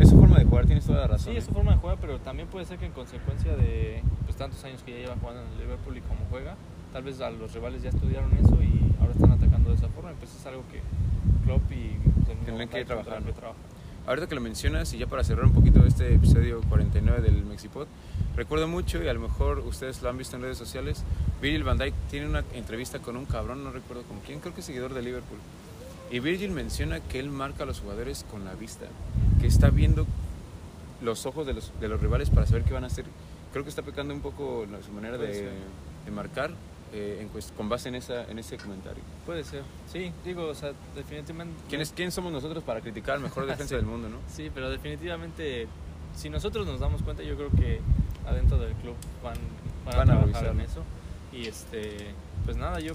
Es 0.01 0.11
su 0.11 0.19
forma 0.21 0.39
de 0.39 0.45
jugar, 0.45 0.67
tienes 0.67 0.85
toda 0.85 1.01
la 1.01 1.07
razón. 1.07 1.33
sí, 1.33 1.39
es 1.39 1.45
su 1.45 1.51
¿eh? 1.53 1.55
forma 1.55 1.73
de 1.73 1.79
jugar, 1.79 1.97
pero 2.01 2.19
también 2.21 2.49
puede 2.49 2.67
ser 2.67 2.79
que 2.79 2.85
en 2.85 2.93
consecuencia 2.93 3.57
de 3.57 4.03
pues, 4.27 4.37
tantos 4.37 4.63
años 4.65 4.83
que 4.83 4.93
ya 4.93 4.99
lleva 4.99 5.17
jugando 5.19 5.41
en 5.43 5.49
el 5.53 5.59
Liverpool 5.61 5.97
y 5.97 6.01
cómo 6.03 6.21
juega, 6.29 6.55
tal 6.93 7.03
vez 7.03 7.19
a 7.23 7.31
los 7.31 7.55
rivales 7.55 7.83
ya 7.83 7.89
estudiaron 7.89 8.31
eso 8.37 8.63
y 8.63 8.93
ahora 9.01 9.13
están 9.13 9.33
atacando 9.33 9.71
de 9.71 9.77
esa 9.77 9.89
forma. 9.89 10.13
Pues 10.19 10.35
es 10.35 10.45
algo 10.45 10.63
que 10.71 10.83
Klopp 11.47 11.63
y 11.73 11.97
pues, 12.27 12.59
Van 12.59 12.69
que 12.69 12.85
trabajar, 12.85 13.23
que. 13.23 13.33
Ahorita 14.07 14.29
que 14.29 14.37
lo 14.37 14.41
mencionas 14.41 14.93
y 14.93 14.99
ya 14.99 15.09
para 15.09 15.25
cerrar 15.25 15.47
un 15.47 15.53
poquito 15.53 15.85
este 15.85 16.15
episodio 16.15 16.61
49 16.69 17.23
del 17.23 17.45
Mexipod, 17.45 17.89
recuerdo 18.37 18.69
mucho 18.69 19.03
y 19.03 19.09
a 19.09 19.13
lo 19.13 19.19
mejor 19.19 19.59
ustedes 19.59 20.01
lo 20.01 20.09
han 20.09 20.17
visto 20.17 20.37
en 20.37 20.43
redes 20.43 20.57
sociales, 20.57 21.03
Virgil 21.43 21.65
van 21.65 21.77
Dijk 21.77 21.93
tiene 22.09 22.29
una 22.29 22.45
entrevista 22.55 23.01
con 23.01 23.17
un 23.17 23.25
cabrón, 23.25 23.65
no 23.65 23.73
recuerdo 23.73 24.05
con 24.05 24.21
quién, 24.21 24.39
creo 24.39 24.55
que 24.55 24.61
es 24.61 24.67
seguidor 24.67 24.95
de 24.95 25.03
Liverpool. 25.03 25.41
Y 26.13 26.21
Virgil 26.21 26.53
menciona 26.53 27.01
que 27.01 27.19
él 27.19 27.31
marca 27.31 27.65
a 27.65 27.67
los 27.67 27.81
jugadores 27.81 28.25
con 28.31 28.45
la 28.45 28.55
vista, 28.55 28.87
que 29.41 29.49
está 29.49 29.71
viendo 29.71 30.07
los 31.03 31.27
ojos 31.27 31.45
de 31.45 31.55
los, 31.55 31.73
de 31.81 31.89
los 31.89 32.01
rivales 32.01 32.31
para 32.31 32.47
saber 32.47 32.63
qué 32.63 32.75
van 32.75 32.85
a 32.85 32.87
hacer. 32.87 33.07
Creo 33.51 33.65
que 33.65 33.71
está 33.71 33.83
pecando 33.83 34.15
un 34.15 34.21
poco 34.21 34.67
su 34.87 34.93
manera 34.93 35.19
de, 35.19 35.51
de 36.05 36.11
marcar 36.13 36.53
eh, 36.93 37.19
en 37.21 37.33
cuest- 37.33 37.53
con 37.57 37.69
base 37.69 37.89
en, 37.89 37.97
esa, 37.97 38.25
en 38.31 38.39
ese 38.39 38.57
comentario. 38.57 39.03
Puede 39.25 39.45
ser, 39.45 39.63
sí, 39.93 40.13
digo, 40.25 40.47
o 40.47 40.55
sea, 40.55 40.73
definitivamente. 40.95 41.55
¿Quién, 41.69 41.81
es, 41.81 41.93
¿Quién 41.93 42.11
somos 42.13 42.33
nosotros 42.33 42.63
para 42.65 42.81
criticar 42.81 43.17
al 43.17 43.21
mejor 43.23 43.47
defensa 43.47 43.71
Sí. 43.71 43.75
del 43.77 43.87
mundo, 43.87 44.09
no? 44.09 44.19
Sí, 44.29 44.51
pero 44.55 44.71
definitivamente, 44.71 45.67
si 46.15 46.31
nosotros 46.31 46.67
nos 46.67 46.81
damos 46.81 47.03
cuenta, 47.03 47.23
yo 47.23 47.37
creo 47.37 47.51
que 47.51 47.81
adentro 48.27 48.59
del 48.59 48.73
club 48.75 48.95
van, 49.23 49.37
van, 49.85 49.97
Van 49.97 50.11
a 50.11 50.13
a 50.15 50.25
trabajar 50.25 50.47
en 50.53 50.61
eso. 50.61 50.83
Y 51.33 51.47
este, 51.49 51.97
pues 52.45 52.57
nada, 52.57 52.81
yo, 52.81 52.95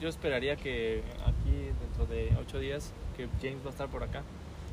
yo 0.00 0.08
esperaría 0.08 0.56
que 0.56 1.02
aquí 1.24 1.68
dentro 1.80 2.06
de 2.06 2.30
ocho 2.40 2.58
días, 2.58 2.92
que 3.16 3.28
James 3.40 3.62
va 3.64 3.68
a 3.68 3.70
estar 3.72 3.88
por 3.88 4.02
acá, 4.02 4.22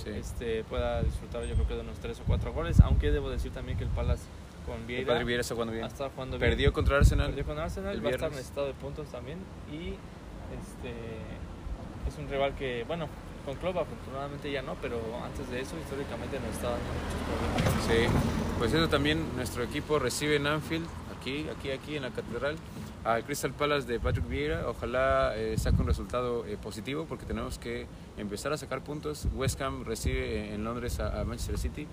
Sí. 0.04 0.10
este, 0.10 0.64
pueda 0.64 1.04
disfrutar 1.04 1.46
yo 1.46 1.54
creo 1.54 1.68
que 1.68 1.76
de 1.76 1.82
unos 1.82 1.98
tres 2.00 2.20
o 2.20 2.24
cuatro 2.26 2.52
goles, 2.54 2.80
aunque 2.80 3.12
debo 3.12 3.30
decir 3.30 3.52
también 3.52 3.78
que 3.78 3.84
el 3.84 3.90
Palace 3.92 4.24
con 4.72 4.88
Vieira 4.88 5.08
padre 5.08 5.24
Vieira 5.26 5.42
está 5.42 5.54
jugando 5.56 5.74
bien. 5.74 5.86
estado 5.86 6.10
jugando 6.16 6.38
bien. 6.38 6.50
Perdió 6.52 6.74
contra 6.74 6.98
Arsenal. 6.98 7.28
Perdió 7.28 7.46
con 7.46 7.60
Arsenal, 7.60 7.94
el 7.96 8.06
va 8.06 8.10
a 8.10 8.12
estar 8.12 8.30
viernes. 8.30 8.38
necesitado 8.38 8.68
de 8.68 8.74
puntos 8.74 9.08
también. 9.10 9.40
Y 9.72 9.96
este 10.60 10.94
es 12.08 12.18
un 12.18 12.30
rival 12.30 12.56
que, 12.56 12.84
bueno, 12.88 13.08
con 13.46 13.56
Klopp 13.56 13.78
afortunadamente 13.78 14.52
ya 14.52 14.62
no, 14.62 14.76
pero 14.82 15.00
antes 15.24 15.50
de 15.50 15.62
eso 15.62 15.76
históricamente 15.78 16.40
nos 16.40 16.56
está 16.56 16.70
dando 16.70 16.86
muchos 16.94 17.68
problemas. 17.68 17.86
Sí, 17.86 18.18
pues 18.60 18.74
eso 18.74 18.88
también 18.88 19.36
nuestro 19.36 19.64
equipo 19.64 20.00
recibe 20.00 20.36
en 20.36 20.48
Anfield, 20.48 20.88
aquí, 21.18 21.48
aquí, 21.50 21.72
aquí 21.72 21.96
en 21.96 22.04
la 22.04 22.12
catedral, 22.12 22.56
al 23.04 23.24
Crystal 23.24 23.52
Palace 23.52 23.88
de 23.88 24.00
Patrick 24.00 24.28
Vieira. 24.28 24.68
Ojalá 24.70 25.34
eh, 25.36 25.58
saque 25.58 25.82
un 25.82 25.88
resultado 25.88 26.46
eh, 26.46 26.58
positivo 26.62 27.06
porque 27.10 27.26
tenemos 27.26 27.58
que 27.58 27.88
empezar 28.18 28.54
a 28.54 28.58
sacar 28.58 28.84
puntos. 28.84 29.28
West 29.34 29.60
Ham 29.62 29.86
recibe 29.86 30.54
en 30.54 30.64
Londres 30.64 31.00
a, 31.00 31.20
a 31.20 31.26
Manchester 31.26 31.58
City. 31.58 31.88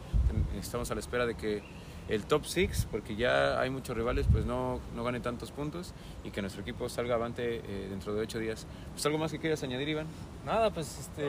Estamos 0.60 0.90
a 0.90 0.94
la 0.94 1.00
espera 1.00 1.24
de 1.24 1.34
que 1.34 1.62
el 2.08 2.24
top 2.24 2.44
6, 2.46 2.88
porque 2.90 3.16
ya 3.16 3.60
hay 3.60 3.70
muchos 3.70 3.96
rivales, 3.96 4.26
pues 4.32 4.44
no, 4.46 4.80
no 4.96 5.04
gane 5.04 5.20
tantos 5.20 5.50
puntos 5.52 5.92
y 6.24 6.30
que 6.30 6.40
nuestro 6.40 6.62
equipo 6.62 6.88
salga 6.88 7.16
avante 7.16 7.56
eh, 7.56 7.86
dentro 7.90 8.14
de 8.14 8.22
ocho 8.22 8.38
días. 8.38 8.66
Pues 8.92 9.04
algo 9.06 9.18
más 9.18 9.30
que 9.30 9.38
quieras 9.38 9.62
añadir, 9.62 9.88
Iván. 9.90 10.06
Nada, 10.46 10.70
pues 10.70 10.98
este, 11.00 11.26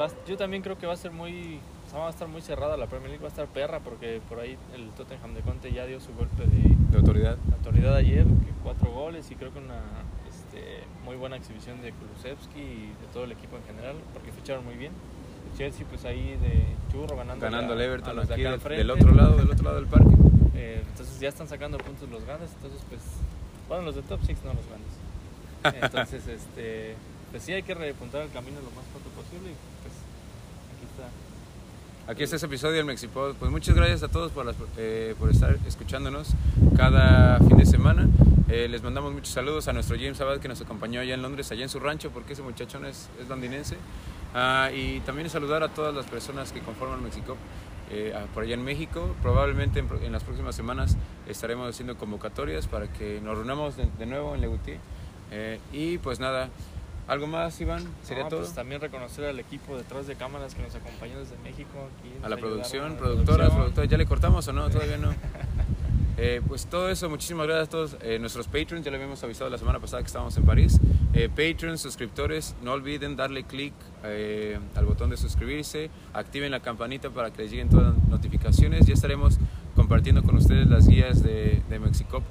va- 0.00 0.10
yo 0.26 0.36
también 0.36 0.62
creo 0.62 0.76
que 0.78 0.86
va 0.86 0.94
a 0.94 0.96
ser 0.96 1.12
muy, 1.12 1.60
o 1.86 1.90
sea, 1.90 2.00
va 2.00 2.06
a 2.08 2.10
estar 2.10 2.26
muy 2.26 2.42
cerrada 2.42 2.76
la 2.76 2.86
Premier 2.86 3.10
League, 3.10 3.22
va 3.22 3.28
a 3.28 3.30
estar 3.30 3.46
perra 3.46 3.78
porque 3.80 4.20
por 4.28 4.40
ahí 4.40 4.56
el 4.74 4.90
Tottenham 4.90 5.34
de 5.34 5.40
Conte 5.42 5.72
ya 5.72 5.86
dio 5.86 6.00
su 6.00 6.12
golpe 6.14 6.44
de 6.46 6.74
De 6.90 6.98
autoridad. 6.98 7.36
autoridad 7.58 7.94
ayer, 7.94 8.24
que 8.24 8.52
cuatro 8.64 8.90
goles 8.90 9.30
y 9.30 9.36
creo 9.36 9.52
que 9.52 9.60
una 9.60 9.80
este, 10.28 10.82
muy 11.04 11.14
buena 11.14 11.36
exhibición 11.36 11.80
de 11.82 11.92
Kulusevski 11.92 12.58
y 12.60 12.86
de 13.00 13.06
todo 13.12 13.24
el 13.24 13.32
equipo 13.32 13.56
en 13.58 13.64
general, 13.64 13.94
porque 14.12 14.32
ficharon 14.32 14.64
muy 14.64 14.74
bien. 14.74 14.90
El 15.52 15.58
Chelsea 15.58 15.86
pues 15.88 16.04
ahí 16.04 16.36
de 16.42 16.64
churro 16.92 17.16
ganando, 17.16 17.44
Ganando 17.44 17.74
a 17.74 17.84
Everton 17.84 18.16
de 18.16 18.22
aquí 18.22 18.44
acá 18.44 18.68
del, 18.68 18.90
otro 18.90 19.14
lado, 19.14 19.36
del 19.36 19.50
otro 19.50 19.64
lado 19.64 19.76
del 19.76 19.86
parque. 19.86 20.14
Eh, 20.54 20.82
entonces 20.88 21.20
ya 21.20 21.28
están 21.28 21.48
sacando 21.48 21.78
puntos 21.78 22.08
los 22.10 22.24
grandes, 22.24 22.50
entonces 22.54 22.80
pues, 22.88 23.00
bueno, 23.68 23.84
los 23.84 23.94
de 23.96 24.02
top 24.02 24.20
6 24.24 24.38
no 24.44 24.54
los 24.54 24.66
grandes. 24.66 24.92
Entonces, 25.82 26.28
este, 26.28 26.94
pues 27.32 27.42
sí 27.42 27.52
hay 27.52 27.62
que 27.64 27.74
repuntar 27.74 28.22
el 28.22 28.30
camino 28.30 28.56
lo 28.58 28.70
más 28.70 28.84
pronto 28.92 29.08
posible 29.10 29.50
y 29.50 29.54
pues 29.82 29.94
aquí 30.76 30.86
está. 30.86 32.12
Aquí 32.12 32.22
está 32.22 32.36
ese 32.36 32.46
episodio 32.46 32.76
del 32.76 32.84
Mexipod. 32.84 33.34
Pues 33.34 33.50
muchas 33.50 33.74
gracias 33.74 34.04
a 34.04 34.08
todos 34.08 34.30
por, 34.30 34.46
las- 34.46 34.54
eh, 34.76 35.16
por 35.18 35.28
estar 35.28 35.58
escuchándonos 35.66 36.28
cada 36.76 37.38
fin 37.38 37.56
de 37.56 37.66
semana. 37.66 38.06
Eh, 38.48 38.68
les 38.68 38.80
mandamos 38.84 39.12
muchos 39.12 39.30
saludos 39.30 39.66
a 39.66 39.72
nuestro 39.72 39.96
James 39.96 40.20
Abad 40.20 40.38
que 40.38 40.46
nos 40.46 40.60
acompañó 40.60 41.00
allá 41.00 41.14
en 41.14 41.22
Londres, 41.22 41.50
allá 41.50 41.64
en 41.64 41.68
su 41.68 41.80
rancho, 41.80 42.10
porque 42.10 42.34
ese 42.34 42.42
muchachón 42.42 42.86
es, 42.86 43.08
es 43.20 43.28
londinense. 43.28 43.76
Ah, 44.34 44.70
y 44.74 45.00
también 45.00 45.30
saludar 45.30 45.62
a 45.62 45.68
todas 45.68 45.94
las 45.94 46.06
personas 46.06 46.52
que 46.52 46.60
conforman 46.60 47.02
Mexicop 47.02 47.36
eh, 47.90 48.14
por 48.34 48.42
allá 48.42 48.54
en 48.54 48.64
México. 48.64 49.14
Probablemente 49.22 49.78
en, 49.78 49.88
en 50.02 50.12
las 50.12 50.24
próximas 50.24 50.54
semanas 50.54 50.96
estaremos 51.28 51.68
haciendo 51.70 51.96
convocatorias 51.96 52.66
para 52.66 52.88
que 52.88 53.20
nos 53.22 53.36
reunamos 53.36 53.76
de, 53.76 53.88
de 53.98 54.06
nuevo 54.06 54.34
en 54.34 54.40
Legutier. 54.40 54.78
Eh, 55.30 55.58
y 55.72 55.98
pues 55.98 56.20
nada, 56.20 56.48
¿algo 57.08 57.26
más, 57.26 57.60
Iván? 57.60 57.84
¿Sería 58.02 58.24
No, 58.24 58.28
todo? 58.28 58.40
Pues 58.40 58.54
también 58.54 58.80
reconocer 58.80 59.24
al 59.24 59.38
equipo 59.40 59.76
detrás 59.76 60.06
de 60.06 60.16
cámaras 60.16 60.54
que 60.54 60.62
nos 60.62 60.74
acompañó 60.74 61.18
desde 61.18 61.36
México. 61.38 61.88
Aquí 61.98 62.12
a 62.22 62.28
la 62.28 62.36
producción, 62.36 62.84
a 62.84 62.88
la 62.90 62.96
productoras, 62.96 63.26
producción. 63.36 63.56
productoras. 63.62 63.90
¿Ya 63.90 63.96
le 63.98 64.06
cortamos 64.06 64.46
o 64.48 64.52
no? 64.52 64.68
Todavía 64.68 64.98
no. 64.98 65.10
Eh, 66.16 66.40
pues 66.46 66.66
todo 66.66 66.88
eso, 66.88 67.10
muchísimas 67.10 67.46
gracias 67.46 67.68
a 67.68 67.70
todos 67.70 67.96
eh, 68.00 68.18
nuestros 68.18 68.48
patrons, 68.48 68.84
ya 68.84 68.90
le 68.90 68.96
habíamos 68.96 69.22
avisado 69.22 69.50
la 69.50 69.58
semana 69.58 69.80
pasada 69.80 70.02
que 70.02 70.06
estábamos 70.06 70.36
en 70.36 70.44
París. 70.44 70.80
Eh, 71.12 71.28
patrons, 71.28 71.80
suscriptores, 71.80 72.56
no 72.62 72.72
olviden 72.72 73.16
darle 73.16 73.44
clic 73.44 73.74
eh, 74.04 74.58
al 74.74 74.86
botón 74.86 75.10
de 75.10 75.16
suscribirse, 75.16 75.90
activen 76.12 76.50
la 76.50 76.60
campanita 76.60 77.10
para 77.10 77.30
que 77.32 77.42
les 77.42 77.50
lleguen 77.50 77.68
todas 77.68 77.94
las 77.94 78.08
notificaciones. 78.08 78.86
Ya 78.86 78.94
estaremos 78.94 79.38
compartiendo 79.74 80.22
con 80.22 80.36
ustedes 80.36 80.66
las 80.66 80.88
guías 80.88 81.22
de, 81.22 81.62
de 81.68 81.78
Mexicop 81.78 82.22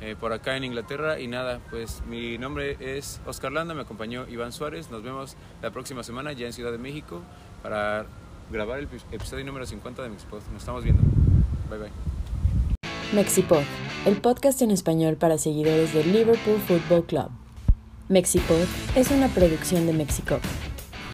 eh, 0.00 0.16
por 0.18 0.32
acá 0.32 0.56
en 0.56 0.64
Inglaterra. 0.64 1.20
Y 1.20 1.26
nada, 1.26 1.60
pues 1.70 2.02
mi 2.08 2.38
nombre 2.38 2.76
es 2.80 3.20
Oscar 3.26 3.52
Landa, 3.52 3.74
me 3.74 3.82
acompañó 3.82 4.26
Iván 4.28 4.52
Suárez. 4.52 4.90
Nos 4.90 5.02
vemos 5.02 5.36
la 5.62 5.70
próxima 5.70 6.02
semana 6.02 6.32
ya 6.32 6.46
en 6.46 6.52
Ciudad 6.52 6.72
de 6.72 6.78
México 6.78 7.20
para 7.62 8.06
grabar 8.50 8.78
el 8.78 8.88
episodio 9.12 9.44
número 9.44 9.66
50 9.66 10.02
de 10.02 10.08
Mexipod. 10.08 10.40
Nos 10.52 10.62
estamos 10.62 10.84
viendo. 10.84 11.02
Bye 11.68 11.78
bye. 11.78 12.09
Mexipod, 13.12 13.64
el 14.06 14.18
podcast 14.18 14.62
en 14.62 14.70
español 14.70 15.16
para 15.16 15.36
seguidores 15.36 15.92
del 15.92 16.12
Liverpool 16.12 16.60
Football 16.60 17.04
Club. 17.06 17.28
Mexipod 18.08 18.62
es 18.94 19.10
una 19.10 19.26
producción 19.26 19.84
de 19.86 19.92
Mexicop. 19.92 20.40